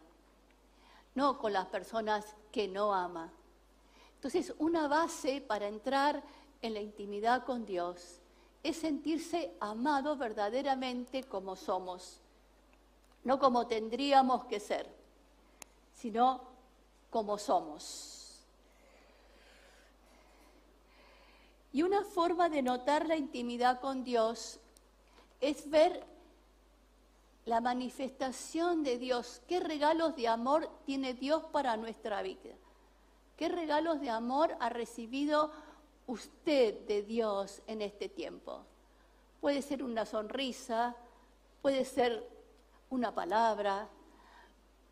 no 1.14 1.36
con 1.36 1.52
las 1.52 1.66
personas 1.66 2.24
que 2.50 2.66
no 2.66 2.94
ama. 2.94 3.30
Entonces, 4.14 4.54
una 4.58 4.88
base 4.88 5.42
para 5.42 5.68
entrar 5.68 6.22
en 6.62 6.72
la 6.72 6.80
intimidad 6.80 7.44
con 7.44 7.66
Dios 7.66 8.20
es 8.62 8.78
sentirse 8.78 9.52
amado 9.60 10.16
verdaderamente 10.16 11.24
como 11.24 11.56
somos, 11.56 12.20
no 13.22 13.38
como 13.38 13.66
tendríamos 13.66 14.46
que 14.46 14.60
ser, 14.60 14.88
sino 15.92 16.40
como 17.10 17.36
somos. 17.36 18.15
Y 21.76 21.82
una 21.82 22.02
forma 22.04 22.48
de 22.48 22.62
notar 22.62 23.06
la 23.06 23.16
intimidad 23.16 23.80
con 23.82 24.02
Dios 24.02 24.58
es 25.42 25.68
ver 25.68 26.06
la 27.44 27.60
manifestación 27.60 28.82
de 28.82 28.96
Dios. 28.96 29.42
¿Qué 29.46 29.60
regalos 29.60 30.16
de 30.16 30.26
amor 30.26 30.70
tiene 30.86 31.12
Dios 31.12 31.44
para 31.52 31.76
nuestra 31.76 32.22
vida? 32.22 32.54
¿Qué 33.36 33.50
regalos 33.50 34.00
de 34.00 34.08
amor 34.08 34.56
ha 34.58 34.70
recibido 34.70 35.52
usted 36.06 36.80
de 36.86 37.02
Dios 37.02 37.60
en 37.66 37.82
este 37.82 38.08
tiempo? 38.08 38.64
Puede 39.42 39.60
ser 39.60 39.82
una 39.82 40.06
sonrisa, 40.06 40.96
puede 41.60 41.84
ser 41.84 42.26
una 42.88 43.14
palabra, 43.14 43.86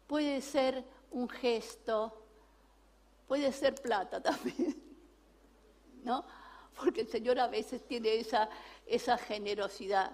puede 0.06 0.42
ser 0.42 0.84
un 1.12 1.30
gesto, 1.30 2.12
puede 3.26 3.52
ser 3.52 3.74
plata 3.74 4.22
también, 4.22 4.76
¿no? 6.02 6.43
Porque 6.76 7.02
el 7.02 7.08
Señor 7.08 7.38
a 7.38 7.48
veces 7.48 7.86
tiene 7.86 8.24
esa, 8.86 9.18
generosidad. 9.18 10.10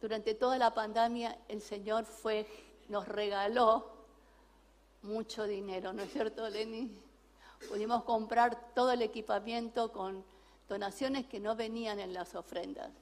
Durante 0.00 0.34
toda 0.34 0.58
la 0.58 0.72
pandemia 0.72 1.36
el 1.48 1.60
Señor 1.60 2.04
fue, 2.04 2.46
nos 2.88 3.08
regaló 3.08 3.92
mucho 5.02 5.44
dinero, 5.44 5.92
¿no 5.92 6.02
es 6.02 6.12
cierto, 6.12 6.48
Lenny? 6.48 7.00
Pudimos 7.68 8.04
comprar 8.04 8.72
todo 8.74 8.92
el 8.92 9.02
equipamiento 9.02 9.90
con 9.92 10.24
donaciones 10.68 11.26
que 11.26 11.40
no 11.40 11.56
venían 11.56 11.98
en 11.98 12.14
las 12.14 12.36
ofrendas. 12.36 12.92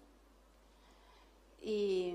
Y 1.60 2.14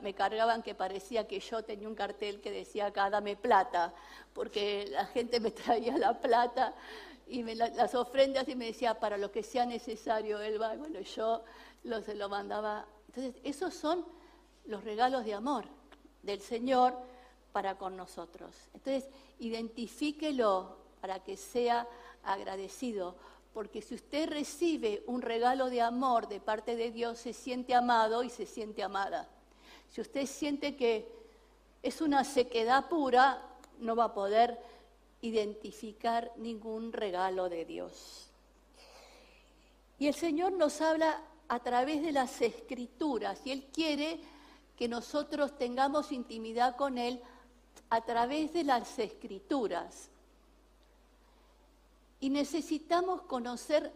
me 0.00 0.14
cargaban 0.14 0.62
que 0.62 0.74
parecía 0.74 1.26
que 1.26 1.40
yo 1.40 1.64
tenía 1.64 1.88
un 1.88 1.94
cartel 1.94 2.40
que 2.40 2.50
decía 2.50 2.86
acá, 2.86 3.10
dame 3.10 3.36
plata, 3.36 3.92
porque 4.32 4.86
la 4.90 5.06
gente 5.06 5.40
me 5.40 5.50
traía 5.62 5.98
la 5.98 6.20
plata 6.20 6.74
y 7.26 7.42
las 7.42 7.94
ofrendas 7.94 8.48
y 8.48 8.54
me 8.54 8.66
decía, 8.66 9.00
para 9.00 9.18
lo 9.18 9.32
que 9.32 9.42
sea 9.42 9.66
necesario, 9.66 10.40
Elba, 10.40 10.76
bueno, 10.76 11.00
yo 11.00 11.42
lo, 11.82 12.00
se 12.00 12.14
lo 12.14 12.28
mandaba. 12.28 12.86
Entonces, 13.08 13.34
esos 13.42 13.74
son 13.74 14.04
los 14.64 14.84
regalos 14.84 15.24
de 15.24 15.34
amor 15.34 15.64
del 16.22 16.40
Señor 16.40 16.94
para 17.52 17.76
con 17.76 17.96
nosotros. 17.96 18.54
Entonces, 18.74 19.08
identifíquelo 19.38 20.76
para 21.00 21.20
que 21.24 21.36
sea 21.36 21.88
agradecido, 22.22 23.16
porque 23.52 23.82
si 23.82 23.94
usted 23.94 24.28
recibe 24.28 25.02
un 25.06 25.22
regalo 25.22 25.70
de 25.70 25.80
amor 25.80 26.28
de 26.28 26.40
parte 26.40 26.76
de 26.76 26.90
Dios, 26.90 27.18
se 27.18 27.32
siente 27.32 27.74
amado 27.74 28.22
y 28.22 28.30
se 28.30 28.46
siente 28.46 28.82
amada. 28.82 29.28
Si 29.96 30.02
usted 30.02 30.26
siente 30.26 30.76
que 30.76 31.10
es 31.82 32.02
una 32.02 32.22
sequedad 32.22 32.86
pura, 32.90 33.42
no 33.78 33.96
va 33.96 34.04
a 34.04 34.12
poder 34.12 34.60
identificar 35.22 36.30
ningún 36.36 36.92
regalo 36.92 37.48
de 37.48 37.64
Dios. 37.64 38.28
Y 39.98 40.08
el 40.08 40.14
Señor 40.14 40.52
nos 40.52 40.82
habla 40.82 41.22
a 41.48 41.60
través 41.60 42.02
de 42.02 42.12
las 42.12 42.42
escrituras 42.42 43.40
y 43.46 43.52
Él 43.52 43.68
quiere 43.72 44.20
que 44.76 44.86
nosotros 44.86 45.56
tengamos 45.56 46.12
intimidad 46.12 46.76
con 46.76 46.98
Él 46.98 47.22
a 47.88 48.04
través 48.04 48.52
de 48.52 48.64
las 48.64 48.98
escrituras. 48.98 50.10
Y 52.20 52.28
necesitamos 52.28 53.22
conocer 53.22 53.90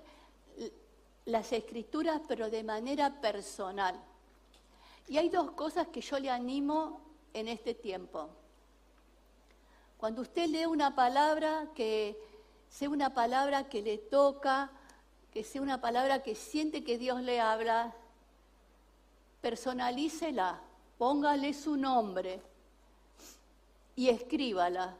las 1.26 1.52
escrituras, 1.52 2.22
pero 2.26 2.48
de 2.48 2.64
manera 2.64 3.20
personal. 3.20 4.02
Y 5.11 5.18
hay 5.18 5.29
dos 5.29 5.51
cosas 5.51 5.88
que 5.88 6.01
yo 6.01 6.20
le 6.20 6.31
animo 6.31 7.01
en 7.35 7.49
este 7.49 7.75
tiempo. 7.75 8.29
Cuando 9.99 10.23
usted 10.23 10.46
lee 10.46 10.66
una 10.66 10.94
palabra, 10.94 11.66
que 11.75 12.16
sea 12.68 12.88
una 12.88 13.12
palabra 13.12 13.68
que 13.68 13.83
le 13.83 13.99
toca, 13.99 14.70
que 15.33 15.42
sea 15.42 15.62
una 15.62 15.81
palabra 15.81 16.23
que 16.23 16.37
siente 16.37 16.85
que 16.85 16.96
Dios 16.96 17.23
le 17.23 17.40
habla, 17.40 17.92
personalícela, 19.40 20.61
póngale 20.96 21.55
su 21.55 21.77
nombre 21.77 22.40
y 23.96 24.11
escríbala, 24.11 24.94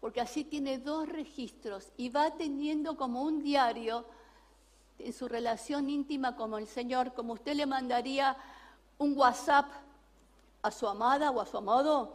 porque 0.00 0.22
así 0.22 0.44
tiene 0.44 0.78
dos 0.78 1.06
registros 1.06 1.92
y 1.98 2.08
va 2.08 2.30
teniendo 2.38 2.96
como 2.96 3.20
un 3.20 3.42
diario 3.42 4.06
en 4.98 5.12
su 5.12 5.28
relación 5.28 5.90
íntima 5.90 6.36
con 6.36 6.54
el 6.54 6.66
Señor, 6.66 7.12
como 7.12 7.34
usted 7.34 7.54
le 7.54 7.66
mandaría 7.66 8.34
un 9.00 9.16
WhatsApp 9.16 9.66
a 10.62 10.70
su 10.70 10.86
amada 10.86 11.30
o 11.30 11.40
a 11.40 11.46
su 11.46 11.56
amado, 11.56 12.14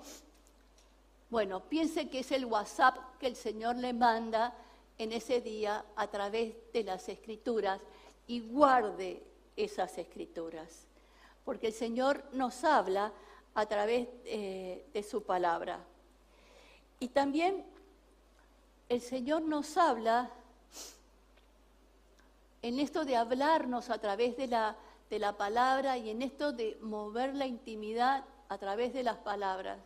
bueno, 1.31 1.61
piense 1.61 2.09
que 2.09 2.19
es 2.19 2.31
el 2.31 2.45
WhatsApp 2.45 2.95
que 3.19 3.25
el 3.25 3.35
Señor 3.35 3.75
le 3.75 3.91
manda 3.91 4.53
en 4.99 5.11
ese 5.11 5.41
día 5.41 5.83
a 5.95 6.07
través 6.07 6.53
de 6.71 6.83
las 6.83 7.09
escrituras 7.09 7.81
y 8.27 8.39
guarde 8.41 9.23
esas 9.55 9.97
escrituras, 9.97 10.85
porque 11.43 11.67
el 11.67 11.73
Señor 11.73 12.23
nos 12.33 12.63
habla 12.63 13.11
a 13.55 13.65
través 13.65 14.07
eh, 14.25 14.85
de 14.93 15.03
su 15.03 15.23
palabra. 15.23 15.79
Y 16.99 17.07
también 17.07 17.65
el 18.89 19.01
Señor 19.01 19.41
nos 19.41 19.75
habla 19.75 20.29
en 22.61 22.79
esto 22.79 23.05
de 23.05 23.15
hablarnos 23.15 23.89
a 23.89 23.97
través 23.97 24.37
de 24.37 24.47
la, 24.47 24.75
de 25.15 25.19
la 25.19 25.37
palabra 25.37 25.97
y 25.97 26.09
en 26.09 26.21
esto 26.21 26.51
de 26.51 26.77
mover 26.81 27.35
la 27.35 27.47
intimidad 27.47 28.25
a 28.49 28.57
través 28.57 28.91
de 28.93 29.01
las 29.01 29.15
palabras. 29.15 29.79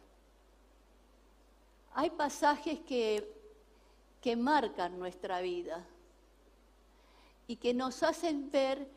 Hay 1.94 2.10
pasajes 2.10 2.80
que, 2.80 3.32
que 4.22 4.36
marcan 4.36 4.98
nuestra 4.98 5.40
vida 5.42 5.86
y 7.46 7.58
que 7.58 7.76
nos 7.76 8.02
hacen 8.02 8.50
ver 8.50 8.88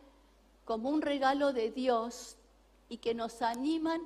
como 0.65 0.89
un 0.89 1.03
regalo 1.03 1.53
de 1.53 1.71
Dios 1.71 2.39
y 2.89 2.97
que 2.97 3.13
nos 3.13 3.43
animan 3.43 4.01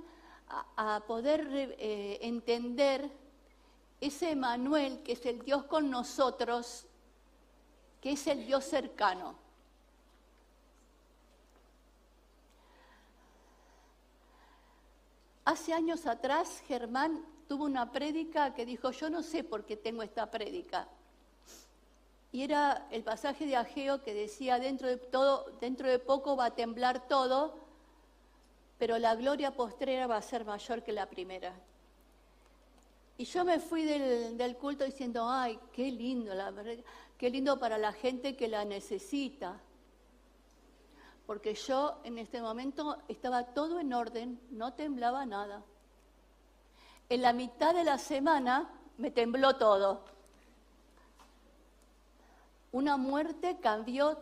a, 0.48 1.04
poder 1.06 1.76
eh, 1.78 2.18
entender 2.22 3.08
ese 4.00 4.32
Emanuel 4.32 5.00
que 5.04 5.12
es 5.12 5.24
el 5.26 5.42
Dios 5.42 5.62
con 5.66 5.90
nosotros, 5.90 6.86
que 8.00 8.10
es 8.10 8.26
el 8.26 8.44
Dios 8.46 8.64
cercano. 8.64 9.45
Hace 15.46 15.72
años 15.72 16.06
atrás 16.06 16.60
Germán 16.66 17.24
tuvo 17.46 17.66
una 17.66 17.92
prédica 17.92 18.52
que 18.52 18.66
dijo, 18.66 18.90
yo 18.90 19.08
no 19.08 19.22
sé 19.22 19.44
por 19.44 19.64
qué 19.64 19.76
tengo 19.76 20.02
esta 20.02 20.28
prédica. 20.28 20.88
Y 22.32 22.42
era 22.42 22.88
el 22.90 23.04
pasaje 23.04 23.46
de 23.46 23.54
Ageo 23.54 24.02
que 24.02 24.12
decía, 24.12 24.58
dentro 24.58 24.88
de, 24.88 24.96
todo, 24.96 25.46
dentro 25.60 25.88
de 25.88 26.00
poco 26.00 26.36
va 26.36 26.46
a 26.46 26.54
temblar 26.56 27.06
todo, 27.06 27.54
pero 28.76 28.98
la 28.98 29.14
gloria 29.14 29.52
postrera 29.52 30.08
va 30.08 30.16
a 30.16 30.22
ser 30.22 30.44
mayor 30.44 30.82
que 30.82 30.90
la 30.90 31.06
primera. 31.06 31.54
Y 33.16 33.24
yo 33.24 33.44
me 33.44 33.60
fui 33.60 33.84
del, 33.84 34.36
del 34.36 34.56
culto 34.56 34.84
diciendo, 34.84 35.30
ay, 35.30 35.60
qué 35.72 35.92
lindo, 35.92 36.34
la 36.34 36.52
qué 37.16 37.30
lindo 37.30 37.56
para 37.60 37.78
la 37.78 37.92
gente 37.92 38.34
que 38.34 38.48
la 38.48 38.64
necesita. 38.64 39.60
Porque 41.26 41.54
yo 41.54 41.98
en 42.04 42.18
este 42.18 42.40
momento 42.40 42.96
estaba 43.08 43.44
todo 43.44 43.80
en 43.80 43.92
orden, 43.92 44.40
no 44.50 44.72
temblaba 44.74 45.26
nada 45.26 45.62
en 47.08 47.22
la 47.22 47.32
mitad 47.32 47.74
de 47.74 47.84
la 47.84 47.98
semana 47.98 48.68
me 48.98 49.10
tembló 49.10 49.56
todo. 49.56 50.00
Una 52.72 52.96
muerte 52.96 53.58
cambió, 53.60 54.18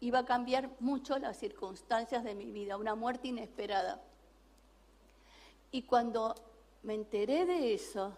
iba 0.00 0.20
a 0.20 0.24
cambiar 0.26 0.70
mucho 0.80 1.18
las 1.18 1.38
circunstancias 1.38 2.22
de 2.22 2.34
mi 2.34 2.50
vida, 2.52 2.76
una 2.76 2.94
muerte 2.94 3.28
inesperada. 3.28 4.00
Y 5.70 5.82
cuando 5.82 6.34
me 6.82 6.94
enteré 6.94 7.46
de 7.46 7.74
eso, 7.74 8.12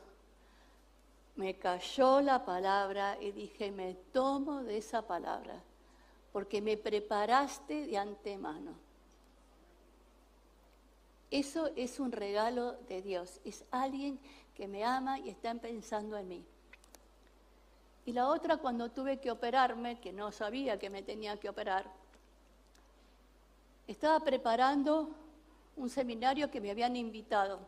me 1.36 1.56
cayó 1.58 2.20
la 2.20 2.44
palabra 2.44 3.16
y 3.20 3.30
dije, 3.30 3.70
me 3.70 3.94
tomo 4.12 4.62
de 4.64 4.78
esa 4.78 5.02
palabra, 5.02 5.62
porque 6.36 6.60
me 6.60 6.76
preparaste 6.76 7.86
de 7.86 7.96
antemano. 7.96 8.74
Eso 11.30 11.70
es 11.76 11.98
un 11.98 12.12
regalo 12.12 12.72
de 12.90 13.00
Dios. 13.00 13.40
Es 13.42 13.64
alguien 13.70 14.18
que 14.54 14.68
me 14.68 14.84
ama 14.84 15.18
y 15.18 15.30
está 15.30 15.54
pensando 15.54 16.14
en 16.18 16.28
mí. 16.28 16.44
Y 18.04 18.12
la 18.12 18.28
otra, 18.28 18.58
cuando 18.58 18.90
tuve 18.90 19.16
que 19.16 19.30
operarme, 19.30 19.98
que 19.98 20.12
no 20.12 20.30
sabía 20.30 20.78
que 20.78 20.90
me 20.90 21.02
tenía 21.02 21.38
que 21.38 21.48
operar, 21.48 21.90
estaba 23.86 24.20
preparando 24.20 25.08
un 25.74 25.88
seminario 25.88 26.50
que 26.50 26.60
me 26.60 26.70
habían 26.70 26.96
invitado. 26.96 27.60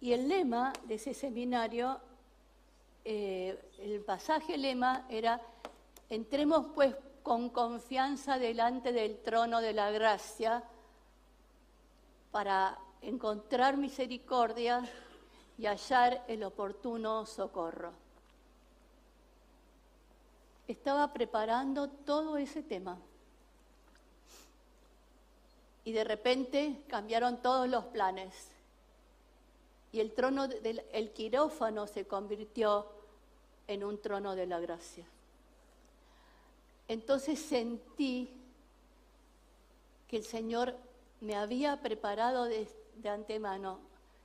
Y 0.00 0.14
el 0.14 0.30
lema 0.30 0.72
de 0.86 0.94
ese 0.94 1.12
seminario, 1.12 2.00
eh, 3.04 3.60
el 3.80 4.00
pasaje 4.00 4.56
lema 4.56 5.04
era, 5.10 5.42
entremos 6.08 6.66
pues 6.74 6.94
con 7.22 7.50
confianza 7.50 8.38
delante 8.38 8.92
del 8.92 9.18
trono 9.18 9.60
de 9.60 9.72
la 9.72 9.90
gracia 9.90 10.62
para 12.30 12.78
encontrar 13.02 13.76
misericordia 13.76 14.88
y 15.58 15.66
hallar 15.66 16.24
el 16.28 16.44
oportuno 16.44 17.26
socorro. 17.26 17.92
Estaba 20.68 21.12
preparando 21.12 21.88
todo 21.88 22.36
ese 22.36 22.62
tema. 22.62 22.98
Y 25.84 25.92
de 25.92 26.04
repente 26.04 26.82
cambiaron 26.88 27.40
todos 27.40 27.68
los 27.68 27.84
planes. 27.86 28.34
Y 29.92 30.00
el 30.00 30.12
trono 30.12 30.48
del 30.48 30.84
el 30.92 31.12
quirófano 31.12 31.86
se 31.86 32.06
convirtió 32.06 32.86
en 33.68 33.84
un 33.84 34.00
trono 34.00 34.34
de 34.34 34.46
la 34.46 34.58
gracia. 34.58 35.06
Entonces 36.88 37.38
sentí 37.38 38.30
que 40.08 40.16
el 40.16 40.24
Señor 40.24 40.76
me 41.20 41.34
había 41.34 41.80
preparado 41.80 42.44
de, 42.44 42.68
antemano. 43.08 43.78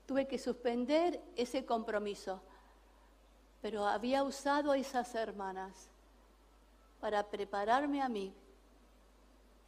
Tuve 0.06 0.28
que 0.28 0.38
suspender 0.38 1.22
ese 1.36 1.66
compromiso, 1.66 2.42
pero 3.62 3.86
había 3.86 4.24
usado 4.24 4.74
esas 4.74 5.14
hermanas 5.16 5.90
para 7.00 7.30
prepararme 7.30 8.02
a 8.02 8.10
mí, 8.10 8.34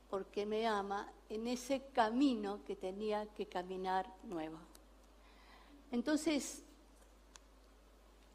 porque 0.10 0.46
me 0.46 0.68
ama 0.68 1.12
en 1.30 1.48
ese 1.48 1.82
camino 1.94 2.60
que 2.66 2.76
tenía 2.76 3.26
que 3.28 3.48
caminar 3.48 4.08
nuevo. 4.24 4.60
Entonces, 5.92 6.64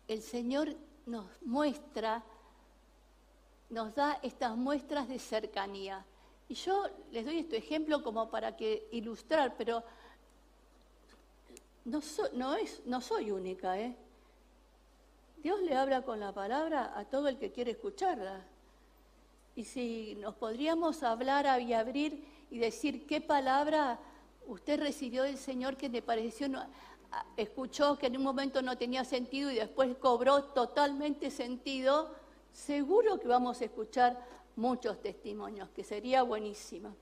el 0.09 0.23
Señor 0.23 0.75
nos 1.07 1.27
muestra, 1.43 2.25
nos 3.71 3.95
da 3.95 4.19
estas 4.23 4.57
muestras 4.57 5.09
de 5.09 5.19
cercanía. 5.19 6.05
Y 6.49 6.55
yo 6.55 6.87
les 7.13 7.25
doy 7.25 7.39
este 7.39 7.59
ejemplo 7.59 8.03
como 8.03 8.31
para 8.31 8.57
que 8.57 8.89
ilustrar, 8.93 9.55
pero 9.59 9.83
no, 11.85 12.01
no, 12.33 12.55
es, 12.55 12.83
no 12.87 13.01
soy 13.01 13.31
única, 13.31 13.79
¿eh? 13.79 13.95
Dios 15.43 15.61
le 15.63 15.77
habla 15.77 16.03
con 16.03 16.19
la 16.19 16.33
palabra 16.33 16.93
a 16.97 17.05
todo 17.05 17.29
el 17.29 17.39
que 17.39 17.53
quiere 17.53 17.73
escucharla. 17.73 18.43
Y 19.55 19.65
si 19.65 20.17
nos 20.21 20.35
podríamos 20.35 21.03
hablar 21.03 21.61
y 21.61 21.73
abrir 21.75 22.25
y 22.51 22.59
decir 22.59 23.07
qué 23.07 23.21
palabra 23.21 23.99
usted 24.47 24.81
recibió 24.81 25.23
del 25.23 25.37
Señor 25.37 25.77
que 25.77 25.89
le 25.89 26.03
pareció, 26.03 26.49
escuchó 27.37 27.99
que 27.99 28.07
en 28.07 28.17
un 28.17 28.23
momento 28.23 28.63
no 28.63 28.77
tenía 28.77 29.05
sentido 29.05 29.51
y 29.51 29.57
después 29.57 29.97
cobró 29.99 30.45
totalmente 30.45 31.31
sentido, 31.31 32.15
seguro 32.59 33.21
que 33.21 33.29
vamos 33.29 33.61
a 33.61 33.67
escuchar 33.67 34.21
muchos 34.57 35.01
testimonios, 35.01 35.69
que 35.71 35.85
sería 35.85 36.23
buenísima. 36.23 36.93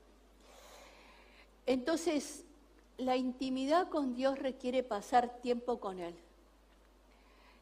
Entonces, 1.65 2.45
la 2.97 3.17
intimidad 3.17 3.89
con 3.89 4.15
Dios 4.15 4.37
requiere 4.37 4.83
pasar 4.83 5.41
tiempo 5.41 5.79
con 5.79 5.99
Él, 5.99 6.15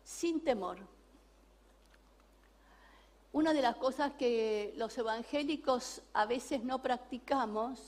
sin 0.04 0.42
temor. 0.42 0.78
Una 3.32 3.54
de 3.54 3.62
las 3.62 3.78
cosas 3.78 4.14
que 4.14 4.74
los 4.78 4.98
evangélicos 4.98 6.02
a 6.14 6.26
veces 6.26 6.64
no 6.64 6.82
practicamos, 6.82 7.80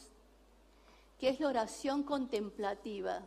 que 1.19 1.29
es 1.29 1.39
la 1.39 1.49
oración 1.49 2.03
contemplativa, 2.03 3.21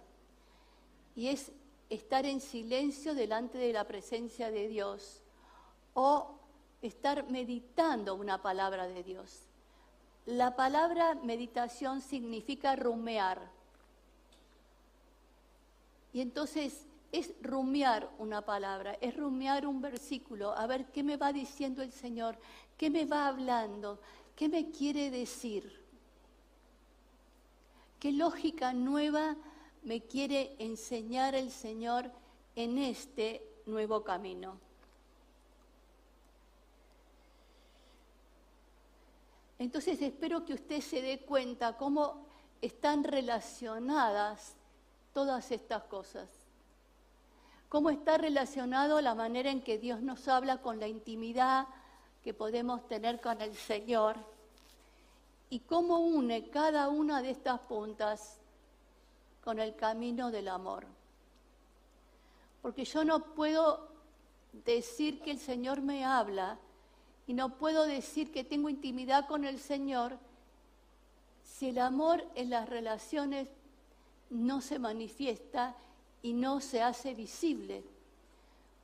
y 1.15 1.29
es 1.29 1.53
estar 1.91 2.25
en 2.25 2.41
silencio 2.41 3.15
delante 3.15 3.59
de 3.59 3.73
la 3.73 3.85
presencia 3.85 4.51
de 4.51 4.69
Dios 4.69 5.23
o 5.95 6.40
estar 6.83 7.29
meditando 7.31 8.15
una 8.15 8.43
palabra 8.43 8.87
de 8.87 9.03
Dios. 9.03 9.43
La 10.27 10.57
palabra 10.57 11.15
meditación 11.15 12.01
significa 12.01 12.77
rumear. 12.77 13.51
Y 16.13 16.21
entonces 16.21 16.87
es 17.13 17.33
rumiar 17.43 18.09
una 18.19 18.43
palabra, 18.43 18.97
es 19.01 19.17
rumiar 19.17 19.67
un 19.67 19.81
versículo, 19.81 20.57
a 20.57 20.67
ver 20.67 20.87
qué 20.87 21.03
me 21.03 21.17
va 21.17 21.33
diciendo 21.33 21.83
el 21.83 21.93
Señor, 21.93 22.39
qué 22.77 22.91
me 22.91 23.05
va 23.05 23.27
hablando, 23.27 24.01
qué 24.37 24.49
me 24.49 24.71
quiere 24.71 25.11
decir, 25.11 25.81
qué 27.99 28.13
lógica 28.13 28.73
nueva 28.73 29.37
me 29.83 30.03
quiere 30.03 30.55
enseñar 30.59 31.35
el 31.35 31.51
Señor 31.51 32.11
en 32.55 32.79
este 32.79 33.43
nuevo 33.67 34.05
camino. 34.05 34.70
Entonces 39.61 40.01
espero 40.01 40.47
que 40.47 40.55
usted 40.55 40.81
se 40.81 41.03
dé 41.03 41.21
cuenta 41.21 41.77
cómo 41.77 42.25
están 42.63 43.05
relacionadas 43.05 44.55
todas 45.13 45.51
estas 45.51 45.83
cosas. 45.83 46.31
Cómo 47.69 47.91
está 47.91 48.17
relacionado 48.17 49.03
la 49.03 49.15
manera 49.15 49.51
en 49.51 49.61
que 49.61 49.77
Dios 49.77 50.01
nos 50.01 50.29
habla 50.29 50.63
con 50.63 50.81
la 50.81 50.89
intimidad 50.89 51.67
que 52.25 52.33
podemos 52.33 52.89
tener 52.89 53.21
con 53.21 53.43
el 53.43 53.55
Señor 53.55 54.17
y 55.51 55.61
cómo 55.61 55.99
une 55.99 56.49
cada 56.49 56.89
una 56.89 57.21
de 57.21 57.33
estas 57.33 57.61
puntas 57.61 58.39
con 59.45 59.59
el 59.59 59.77
camino 59.77 60.31
del 60.31 60.49
amor. 60.49 60.87
Porque 62.63 62.87
yo 62.87 63.05
no 63.05 63.35
puedo 63.35 63.89
decir 64.65 65.21
que 65.21 65.33
el 65.33 65.39
Señor 65.39 65.83
me 65.83 66.03
habla 66.03 66.59
y 67.27 67.35
no 67.35 67.57
puedo 67.57 67.87
decir 67.87 68.33
que 68.33 68.45
tengo 68.45 68.69
intimidad 68.69 69.27
con 69.27 69.45
el 69.45 69.59
Señor 69.59 70.19
si 71.43 71.69
el 71.69 71.79
amor 71.79 72.25
en 72.35 72.51
las 72.51 72.69
relaciones 72.69 73.49
no 74.31 74.61
se 74.61 74.79
manifiesta 74.79 75.77
y 76.23 76.33
no 76.33 76.61
se 76.61 76.83
hace 76.83 77.15
visible. 77.15 77.83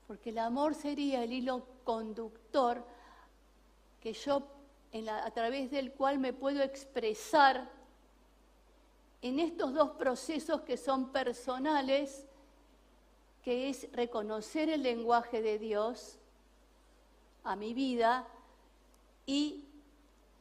Porque 0.07 0.31
el 0.31 0.39
amor 0.39 0.75
sería 0.75 1.25
el 1.25 1.33
hilo 1.33 1.67
conductor 1.85 2.85
que 4.01 4.13
yo 4.13 4.43
a 5.09 5.31
través 5.31 5.71
del 5.71 5.93
cual 5.93 6.19
me 6.19 6.33
puedo 6.33 6.63
expresar 6.63 7.69
en 9.23 9.41
estos 9.41 9.75
dos 9.75 9.91
procesos 9.93 10.61
que 10.63 10.77
son 10.77 11.11
personales, 11.11 12.27
que 13.43 13.69
es 13.69 13.91
reconocer 13.93 14.69
el 14.71 14.83
lenguaje 14.83 15.43
de 15.43 15.59
Dios 15.59 16.19
a 17.47 17.57
mi 17.57 17.75
vida 17.75 18.27
y 19.25 19.65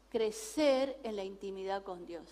crecer 0.09 0.99
en 1.03 1.15
la 1.15 1.23
intimidad 1.23 1.83
con 1.83 2.05
Dios. 2.05 2.27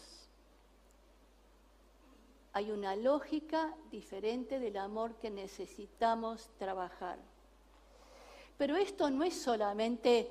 Hay 2.53 2.71
una 2.71 2.95
lógica 2.95 3.73
diferente 3.91 4.59
del 4.59 4.77
amor 4.77 5.15
que 5.15 5.29
necesitamos 5.29 6.49
trabajar. 6.59 7.17
Pero 8.57 8.75
esto 8.75 9.09
no 9.09 9.23
es 9.23 9.41
solamente 9.41 10.29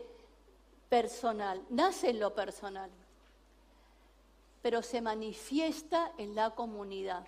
personal, 0.88 1.64
nace 1.70 2.10
en 2.10 2.20
lo 2.20 2.34
personal 2.34 2.90
pero 4.62 4.80
se 4.80 5.00
manifiesta 5.00 6.12
en 6.16 6.36
la 6.36 6.50
comunidad. 6.50 7.26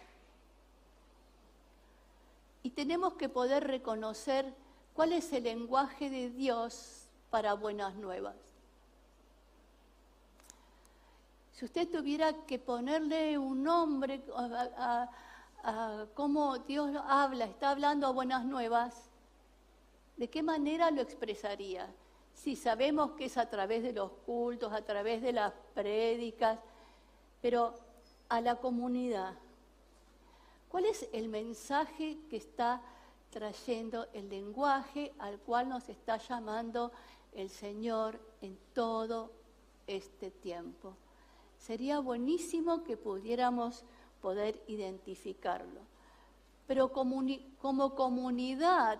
Y 2.62 2.71
tenemos 2.71 3.15
que 3.15 3.29
poder 3.29 3.67
reconocer 3.67 4.55
cuál 4.95 5.12
es 5.12 5.33
el 5.33 5.43
lenguaje 5.43 6.09
de 6.09 6.31
Dios 6.31 7.04
para 7.35 7.55
buenas 7.55 7.97
nuevas. 7.97 8.37
Si 11.51 11.64
usted 11.64 11.91
tuviera 11.91 12.32
que 12.47 12.61
ponerle 12.61 13.37
un 13.37 13.64
nombre 13.64 14.22
a, 14.37 15.11
cómo 16.14 16.59
Dios 16.59 16.97
habla, 17.09 17.47
está 17.47 17.70
hablando 17.70 18.07
a 18.07 18.11
buenas 18.11 18.45
nuevas, 18.45 19.11
¿de 20.16 20.30
qué 20.30 20.45
manera 20.45 20.93
lo 20.93 21.03
expresaría? 21.03 21.93
Si 22.35 22.55
sabemos 22.55 23.11
que 23.16 23.24
es 23.24 23.37
a 23.37 23.51
través 23.51 23.82
de 23.82 23.93
los 23.93 24.12
cultos, 24.24 24.72
a 24.72 24.82
través 24.82 25.20
de 25.20 25.32
las 25.32 25.53
prédicas, 25.74 26.61
pero 27.43 27.74
a 28.28 28.41
la 28.41 28.55
comunidad. 28.55 29.35
¿Cuál 30.68 30.85
es 30.85 31.09
el 31.12 31.28
mensaje 31.28 32.16
que 32.30 32.37
está 32.37 32.80
trayendo 33.30 34.07
el 34.12 34.28
lenguaje 34.28 35.12
al 35.18 35.41
cual 35.41 35.68
nos 35.68 35.89
está 35.89 36.16
llamando 36.18 36.93
el 37.35 37.51
Señor 37.51 38.20
en 38.41 38.59
todo 38.72 39.30
este 39.87 40.30
tiempo? 40.30 40.95
Sería 41.59 41.99
buenísimo 41.99 42.85
que 42.85 42.97
pudiéramos 42.97 43.85
poder 44.20 44.62
identificarlo. 44.66 45.80
Pero 46.66 46.93
como 46.93 47.95
comunidad 47.95 48.99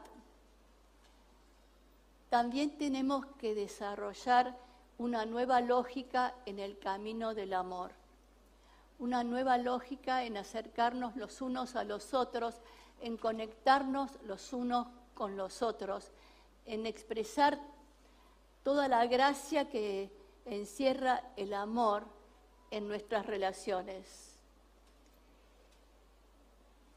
también 2.29 2.77
tenemos 2.77 3.25
que 3.39 3.55
desarrollar 3.55 4.59
una 4.99 5.25
nueva 5.25 5.61
lógica 5.61 6.35
en 6.47 6.59
el 6.59 6.79
camino 6.79 7.35
del 7.35 7.55
amor 7.55 7.93
una 8.99 9.25
nueva 9.25 9.59
lógica 9.59 10.25
en 10.25 10.37
acercarnos 10.37 11.17
los 11.17 11.41
unos 11.41 11.77
a 11.77 11.85
los 11.85 12.15
otros, 12.15 12.61
en 13.01 13.17
conectarnos 13.17 14.19
los 14.25 14.53
unos 14.53 14.87
con 15.15 15.37
los 15.37 15.63
otros, 15.63 16.13
en 16.67 16.87
expresar 16.87 17.61
toda 18.65 18.89
la 18.89 19.07
gracia 19.07 19.69
que 19.69 20.11
encierra 20.47 21.23
el 21.37 21.55
amor 21.55 22.07
en 22.73 22.89
nuestras 22.89 23.27
relaciones. 23.27 24.37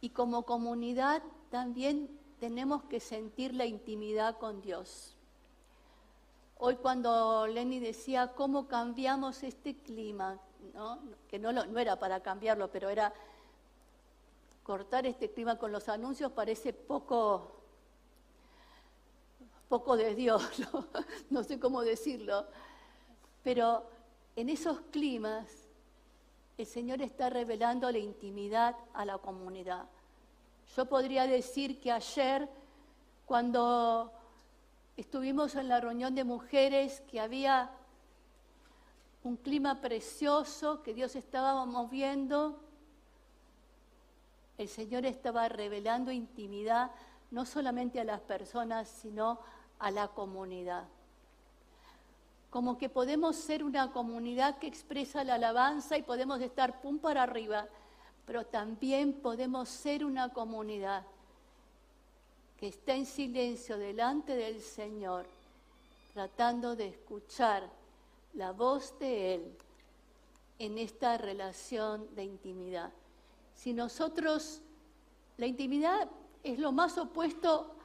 Y 0.01 0.09
como 0.09 0.43
comunidad 0.43 1.21
también 1.51 2.09
tenemos 2.39 2.83
que 2.85 2.99
sentir 2.99 3.53
la 3.53 3.65
intimidad 3.65 4.37
con 4.39 4.61
Dios. 4.61 5.15
Hoy 6.57 6.77
cuando 6.77 7.45
Lenny 7.45 7.79
decía 7.79 8.33
cómo 8.33 8.67
cambiamos 8.67 9.43
este 9.43 9.75
clima, 9.75 10.39
que 11.27 11.37
no, 11.37 11.51
no 11.51 11.79
era 11.79 11.99
para 11.99 12.21
cambiarlo, 12.21 12.71
pero 12.71 12.89
era 12.89 13.13
cortar 14.63 15.05
este 15.05 15.31
clima 15.31 15.57
con 15.57 15.71
los 15.71 15.87
anuncios 15.89 16.31
parece 16.31 16.73
poco, 16.73 17.56
poco 19.69 19.97
de 19.97 20.15
Dios, 20.15 20.43
¿no? 21.29 21.43
sé 21.43 21.59
cómo 21.59 21.81
decirlo, 21.81 22.45
pero 23.43 23.89
en 24.35 24.49
esos 24.49 24.79
climas 24.91 25.47
el 26.57 26.65
Señor 26.65 27.01
está 27.01 27.29
revelando 27.29 27.91
la 27.91 27.99
intimidad 27.99 28.75
a 28.93 29.05
la 29.05 29.17
comunidad. 29.17 29.85
Yo 30.75 30.85
podría 30.85 31.27
decir 31.27 31.79
que 31.79 31.91
ayer, 31.91 32.49
cuando 33.25 34.11
estuvimos 34.95 35.55
en 35.55 35.67
la 35.69 35.79
reunión 35.79 36.15
de 36.15 36.23
mujeres, 36.23 37.01
que 37.09 37.19
había 37.19 37.69
un 39.23 39.37
clima 39.37 39.81
precioso 39.81 40.81
que 40.81 40.93
Dios 40.93 41.15
estaba 41.15 41.63
moviendo. 41.65 42.59
el 44.57 44.67
Señor 44.67 45.05
estaba 45.05 45.47
revelando 45.49 46.11
intimidad 46.11 46.89
no 47.29 47.45
solamente 47.45 47.99
a 47.99 48.03
las 48.03 48.21
personas, 48.21 48.87
sino 48.87 49.31
a 49.31 49.56
la 49.91 50.07
comunidad. 50.09 50.85
Como 52.49 52.77
que 52.77 52.89
podemos 52.89 53.35
ser 53.35 53.63
una 53.63 53.91
comunidad 53.91 54.57
que 54.57 54.67
expresa 54.67 55.23
la 55.23 55.35
alabanza 55.35 55.97
y 55.97 56.03
podemos 56.03 56.41
estar 56.41 56.81
pum 56.81 56.97
para 56.97 57.23
arriba, 57.23 57.67
pero 58.25 58.45
también 58.45 59.13
podemos 59.13 59.69
ser 59.69 60.03
una 60.03 60.29
comunidad 60.33 61.03
que 62.59 62.67
está 62.67 62.95
en 62.95 63.05
silencio 63.05 63.77
delante 63.77 64.35
del 64.35 64.61
Señor, 64.61 65.27
tratando 66.13 66.75
de 66.75 66.87
escuchar 66.87 67.69
la 68.33 68.51
voz 68.51 68.97
de 68.99 69.35
Él 69.35 69.57
en 70.57 70.77
esta 70.79 71.17
relación 71.17 72.13
de 72.15 72.23
intimidad. 72.23 72.91
Si 73.55 73.73
nosotros, 73.73 74.61
la 75.37 75.45
intimidad 75.45 76.09
es 76.43 76.57
lo 76.57 76.71
más 76.71 76.97
opuesto 76.97 77.76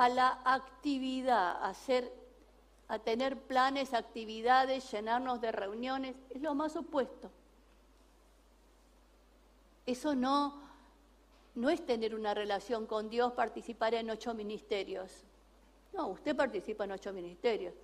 a 0.00 0.08
la 0.08 0.40
actividad, 0.46 1.60
a, 2.88 2.98
tener 3.00 3.38
planes, 3.38 3.92
actividades, 3.92 4.90
llenarnos 4.90 5.42
de 5.42 5.52
reuniones, 5.52 6.16
es 6.30 6.40
lo 6.40 6.54
más 6.54 6.74
opuesto. 6.74 7.30
Eso 9.84 10.14
no, 10.14 10.62
no 11.54 11.68
es 11.68 11.84
tener 11.84 12.14
una 12.14 12.32
relación 12.32 12.86
con 12.86 13.10
Dios, 13.10 13.34
participar 13.34 13.92
en 13.92 14.08
ocho 14.08 14.32
ministerios. 14.32 15.12
No, 15.92 16.06
usted 16.06 16.34
participa 16.34 16.84
en 16.84 16.92
ocho 16.92 17.12
ministerios. 17.12 17.74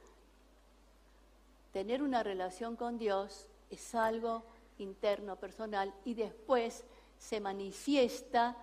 Tener 1.70 2.02
una 2.02 2.22
relación 2.22 2.76
con 2.76 2.96
Dios 2.96 3.46
es 3.68 3.94
algo 3.94 4.42
interno, 4.78 5.36
personal, 5.36 5.92
y 6.06 6.14
después 6.14 6.82
se 7.18 7.40
manifiesta 7.40 8.56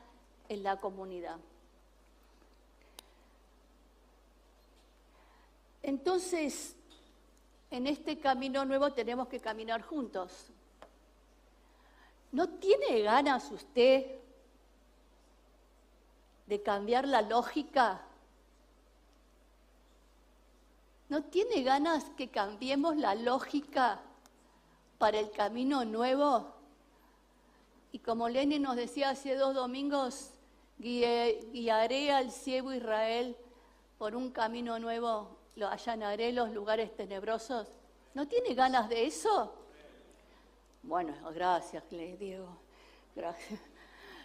en 0.50 0.64
la 0.64 0.78
comunidad. 0.78 1.38
Entonces, 5.84 6.76
en 7.70 7.88
este 7.88 8.20
camino 8.20 8.64
nuevo 8.66 8.94
tenemos 8.94 9.28
que 9.28 9.40
caminar 9.40 9.82
juntos. 9.82 10.48
¿No 12.32 12.50
tiene 12.50 13.02
ganas 13.02 13.52
usted 13.52 14.20
de 16.48 16.64
cambiar 16.64 17.08
la 17.08 17.22
lógica? 17.22 18.02
¿No 21.10 21.24
tiene 21.26 21.62
ganas 21.62 22.06
que 22.18 22.30
cambiemos 22.30 22.96
la 22.96 23.14
lógica 23.14 24.02
para 24.98 25.20
el 25.20 25.30
camino 25.32 25.86
nuevo? 25.86 26.54
Y 27.92 28.00
como 28.00 28.30
Lenin 28.30 28.64
nos 28.64 28.78
decía 28.78 29.10
hace 29.10 29.36
dos 29.36 29.54
domingos, 29.54 30.32
guiaré 30.80 32.12
al 32.12 32.32
ciego 32.32 32.74
Israel 32.74 33.38
por 34.00 34.16
un 34.16 34.32
camino 34.32 34.80
nuevo, 34.80 35.43
lo 35.56 35.68
allanaré 35.68 36.32
los 36.32 36.52
lugares 36.52 36.96
tenebrosos. 36.96 37.68
¿No 38.14 38.28
tiene 38.28 38.54
ganas 38.54 38.90
de 38.90 39.06
eso? 39.06 39.54
Bueno, 40.84 41.14
gracias, 41.34 41.84
le 41.92 42.18
digo. 42.18 42.48
Gracias. 43.16 43.60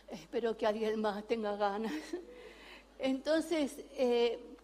Espero 0.08 0.56
que 0.56 0.66
alguien 0.66 1.00
más 1.00 1.24
tenga 1.24 1.56
ganas. 1.56 1.92
Entonces, 2.98 3.76
eh, 3.92 4.56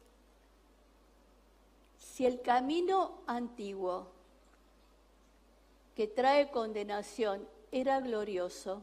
si 1.96 2.26
el 2.26 2.40
camino 2.40 3.18
antiguo 3.26 4.08
que 5.94 6.08
trae 6.08 6.50
condenación 6.50 7.46
era 7.70 8.00
glorioso, 8.00 8.82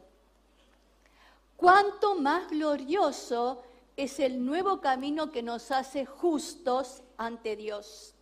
cuánto 1.56 2.14
más 2.14 2.48
glorioso 2.48 3.62
es 3.96 4.20
el 4.20 4.44
nuevo 4.44 4.80
camino 4.80 5.30
que 5.30 5.42
nos 5.42 5.70
hace 5.70 6.06
justos 6.06 7.01
ante 7.16 7.56
Dios. 7.56 8.14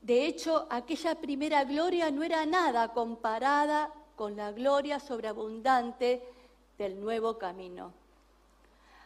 De 0.00 0.26
hecho, 0.26 0.66
aquella 0.70 1.14
primera 1.14 1.64
gloria 1.64 2.10
no 2.10 2.22
era 2.22 2.46
nada 2.46 2.92
comparada 2.92 3.92
con 4.16 4.36
la 4.36 4.52
gloria 4.52 4.98
sobreabundante 4.98 6.22
del 6.78 6.98
nuevo 7.00 7.38
camino. 7.38 7.92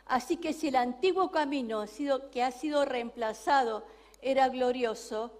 Así 0.06 0.36
que 0.36 0.52
si 0.52 0.68
el 0.68 0.76
antiguo 0.76 1.30
camino 1.30 1.84
que 2.30 2.42
ha 2.42 2.50
sido 2.52 2.84
reemplazado 2.84 3.84
era 4.20 4.48
glorioso, 4.48 5.32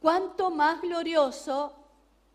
cuánto 0.00 0.50
más 0.50 0.82
glorioso 0.82 1.74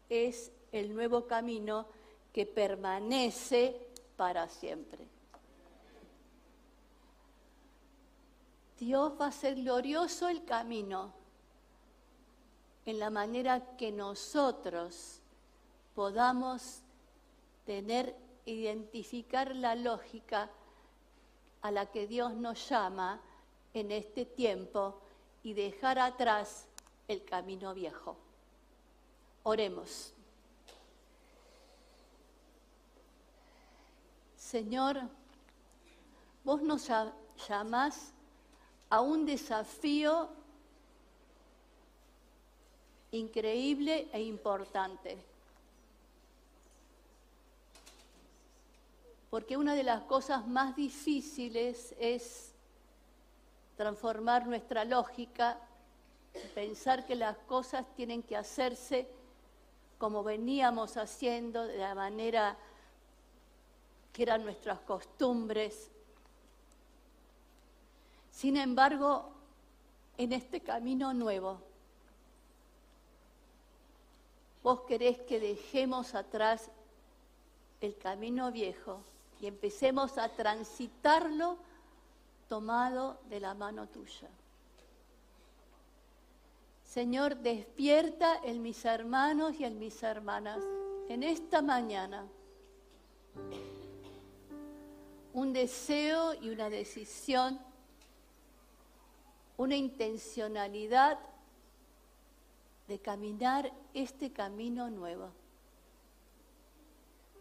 es 0.10 0.52
el 0.72 0.94
nuevo 0.94 1.28
camino 1.28 1.86
que 2.34 2.46
permanece 2.46 3.76
para 4.16 4.48
siempre. 4.48 5.08
Dios 8.80 9.14
va 9.20 9.28
a 9.28 9.32
ser 9.32 9.56
glorioso 9.56 10.30
el 10.30 10.46
camino 10.46 11.12
en 12.86 12.98
la 12.98 13.10
manera 13.10 13.76
que 13.76 13.92
nosotros 13.92 15.20
podamos 15.94 16.80
tener, 17.66 18.16
identificar 18.46 19.54
la 19.54 19.76
lógica 19.76 20.50
a 21.62 21.72
la 21.72 21.88
que 21.88 22.08
Dios 22.08 22.34
nos 22.34 22.70
llama 22.70 23.20
en 23.74 23.92
este 23.92 24.26
tiempo 24.26 25.02
y 25.44 25.54
dejar 25.54 26.00
atrás 26.00 26.66
el 27.10 27.26
camino 27.26 27.74
viejo. 27.74 28.16
Oremos. 29.44 30.14
Señor, 34.38 35.02
vos 36.46 36.62
nos 36.62 36.90
llamás 37.48 38.14
a 38.90 39.02
un 39.02 39.26
desafío 39.26 40.30
increíble 43.12 44.10
e 44.12 44.22
importante. 44.22 45.18
Porque 49.30 49.58
una 49.58 49.76
de 49.76 49.84
las 49.84 50.02
cosas 50.04 50.48
más 50.48 50.76
difíciles 50.76 51.94
es 52.00 52.52
transformar 53.78 54.48
nuestra 54.48 54.84
lógica, 54.86 55.58
pensar 56.56 57.06
que 57.06 57.16
las 57.16 57.38
cosas 57.38 57.86
tienen 57.96 58.24
que 58.24 58.36
hacerse 58.36 59.08
como 60.00 60.24
veníamos 60.24 60.98
haciendo, 60.98 61.68
de 61.68 61.78
la 61.78 61.94
manera 61.94 62.58
que 64.14 64.24
eran 64.24 64.44
nuestras 64.44 64.80
costumbres, 64.80 65.92
sin 68.40 68.56
embargo, 68.56 69.34
en 70.18 70.32
este 70.32 70.62
camino 70.62 71.14
nuevo, 71.14 71.60
vos 74.64 74.80
querés 74.88 75.20
que 75.20 75.42
dejemos 75.42 76.16
atrás 76.16 76.72
el 77.82 77.98
camino 77.98 78.50
viejo 78.50 79.02
y 79.42 79.48
empecemos 79.48 80.18
a 80.18 80.30
transitarlo 80.30 81.58
tomado 82.48 83.20
de 83.30 83.42
la 83.42 83.54
mano 83.56 83.90
tuya. 83.90 84.30
Señor, 86.86 87.36
despierta 87.36 88.40
en 88.46 88.62
mis 88.62 88.86
hermanos 88.86 89.60
y 89.60 89.66
en 89.66 89.78
mis 89.78 90.02
hermanas 90.02 90.64
en 91.10 91.24
esta 91.24 91.62
mañana 91.62 92.26
un 95.34 95.52
deseo 95.52 96.36
y 96.36 96.52
una 96.52 96.70
decisión 96.70 97.68
una 99.60 99.76
intencionalidad 99.76 101.20
de 102.88 102.98
caminar 103.00 103.70
este 103.94 104.32
camino 104.32 104.90
nuevo, 104.90 105.32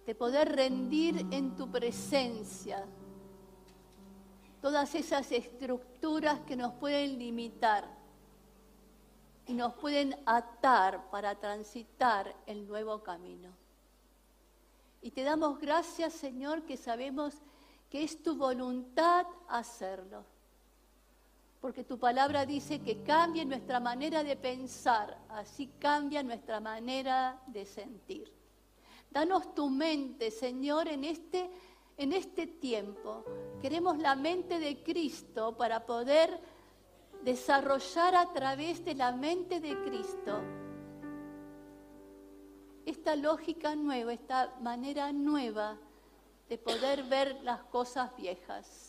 de 0.04 0.16
poder 0.16 0.48
rendir 0.48 1.24
en 1.30 1.54
tu 1.54 1.70
presencia 1.70 2.84
todas 4.60 4.96
esas 4.96 5.30
estructuras 5.30 6.40
que 6.40 6.56
nos 6.56 6.72
pueden 6.72 7.20
limitar 7.20 7.88
y 9.46 9.54
nos 9.54 9.74
pueden 9.74 10.16
atar 10.26 11.08
para 11.10 11.36
transitar 11.36 12.34
el 12.46 12.66
nuevo 12.66 13.00
camino. 13.04 13.50
Y 15.02 15.12
te 15.12 15.22
damos 15.22 15.60
gracias, 15.60 16.14
Señor, 16.14 16.64
que 16.64 16.76
sabemos 16.76 17.34
que 17.88 18.02
es 18.02 18.20
tu 18.24 18.36
voluntad 18.36 19.24
hacerlo 19.48 20.24
porque 21.60 21.84
tu 21.84 21.98
palabra 21.98 22.46
dice 22.46 22.80
que 22.80 23.02
cambie 23.02 23.44
nuestra 23.44 23.80
manera 23.80 24.22
de 24.22 24.36
pensar, 24.36 25.18
así 25.28 25.68
cambia 25.78 26.22
nuestra 26.22 26.60
manera 26.60 27.40
de 27.46 27.66
sentir. 27.66 28.32
Danos 29.10 29.54
tu 29.54 29.68
mente, 29.70 30.30
Señor, 30.30 30.88
en 30.88 31.04
este, 31.04 31.50
en 31.96 32.12
este 32.12 32.46
tiempo. 32.46 33.24
Queremos 33.60 33.98
la 33.98 34.14
mente 34.14 34.58
de 34.58 34.82
Cristo 34.82 35.56
para 35.56 35.84
poder 35.86 36.38
desarrollar 37.24 38.14
a 38.14 38.32
través 38.32 38.84
de 38.84 38.94
la 38.94 39.12
mente 39.12 39.60
de 39.60 39.76
Cristo 39.82 40.40
esta 42.90 43.16
lógica 43.16 43.74
nueva, 43.76 44.14
esta 44.14 44.54
manera 44.60 45.12
nueva 45.12 45.76
de 46.48 46.56
poder 46.56 47.02
ver 47.04 47.38
las 47.42 47.62
cosas 47.64 48.16
viejas. 48.16 48.87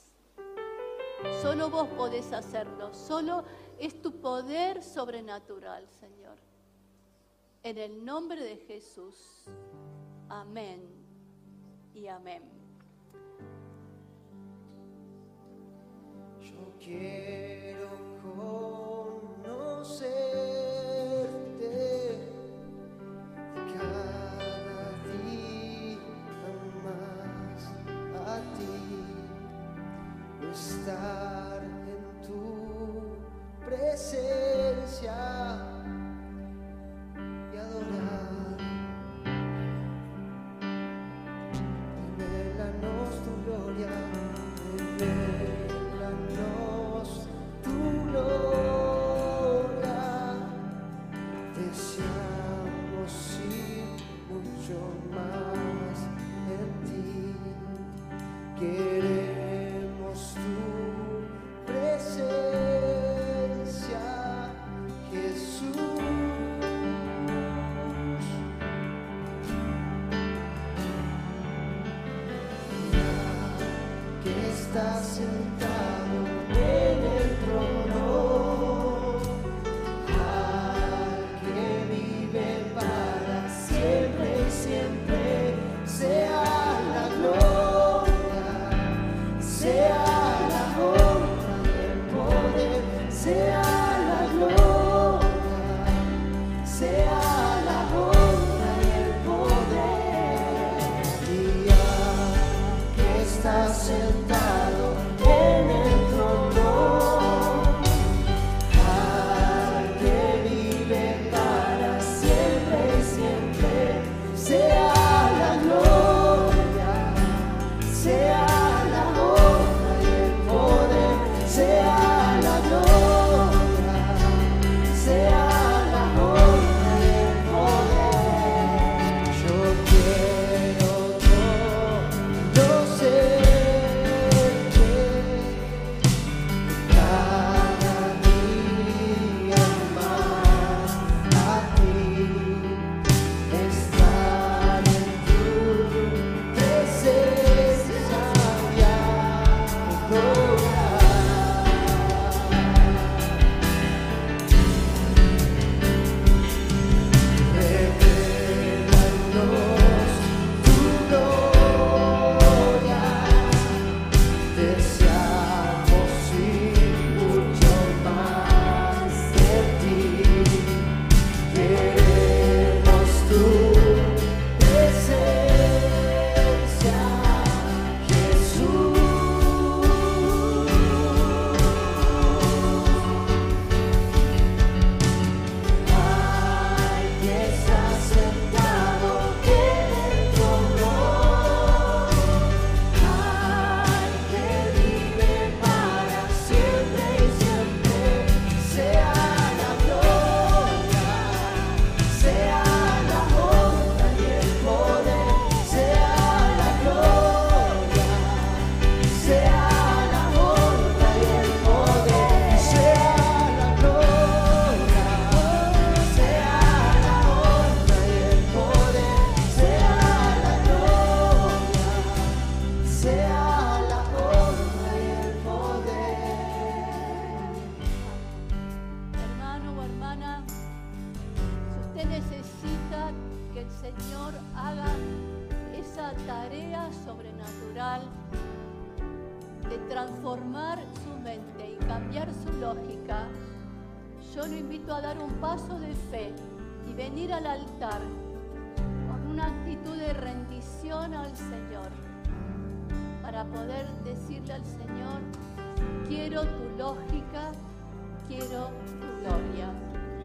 Solo 1.42 1.70
vos 1.70 1.88
podés 1.90 2.32
hacerlo. 2.34 2.94
Solo 2.94 3.44
es 3.78 4.02
tu 4.02 4.20
poder 4.20 4.84
sobrenatural, 4.84 5.88
Señor. 6.00 6.38
En 7.64 7.78
el 7.78 8.04
nombre 8.06 8.42
de 8.42 8.58
Jesús. 8.58 9.46
Amén 10.30 10.82
y 11.94 12.08
amén. 12.08 12.44
Yo 16.42 16.74
quiero 16.80 17.90
conocer. 19.42 20.49
está. 30.80 31.19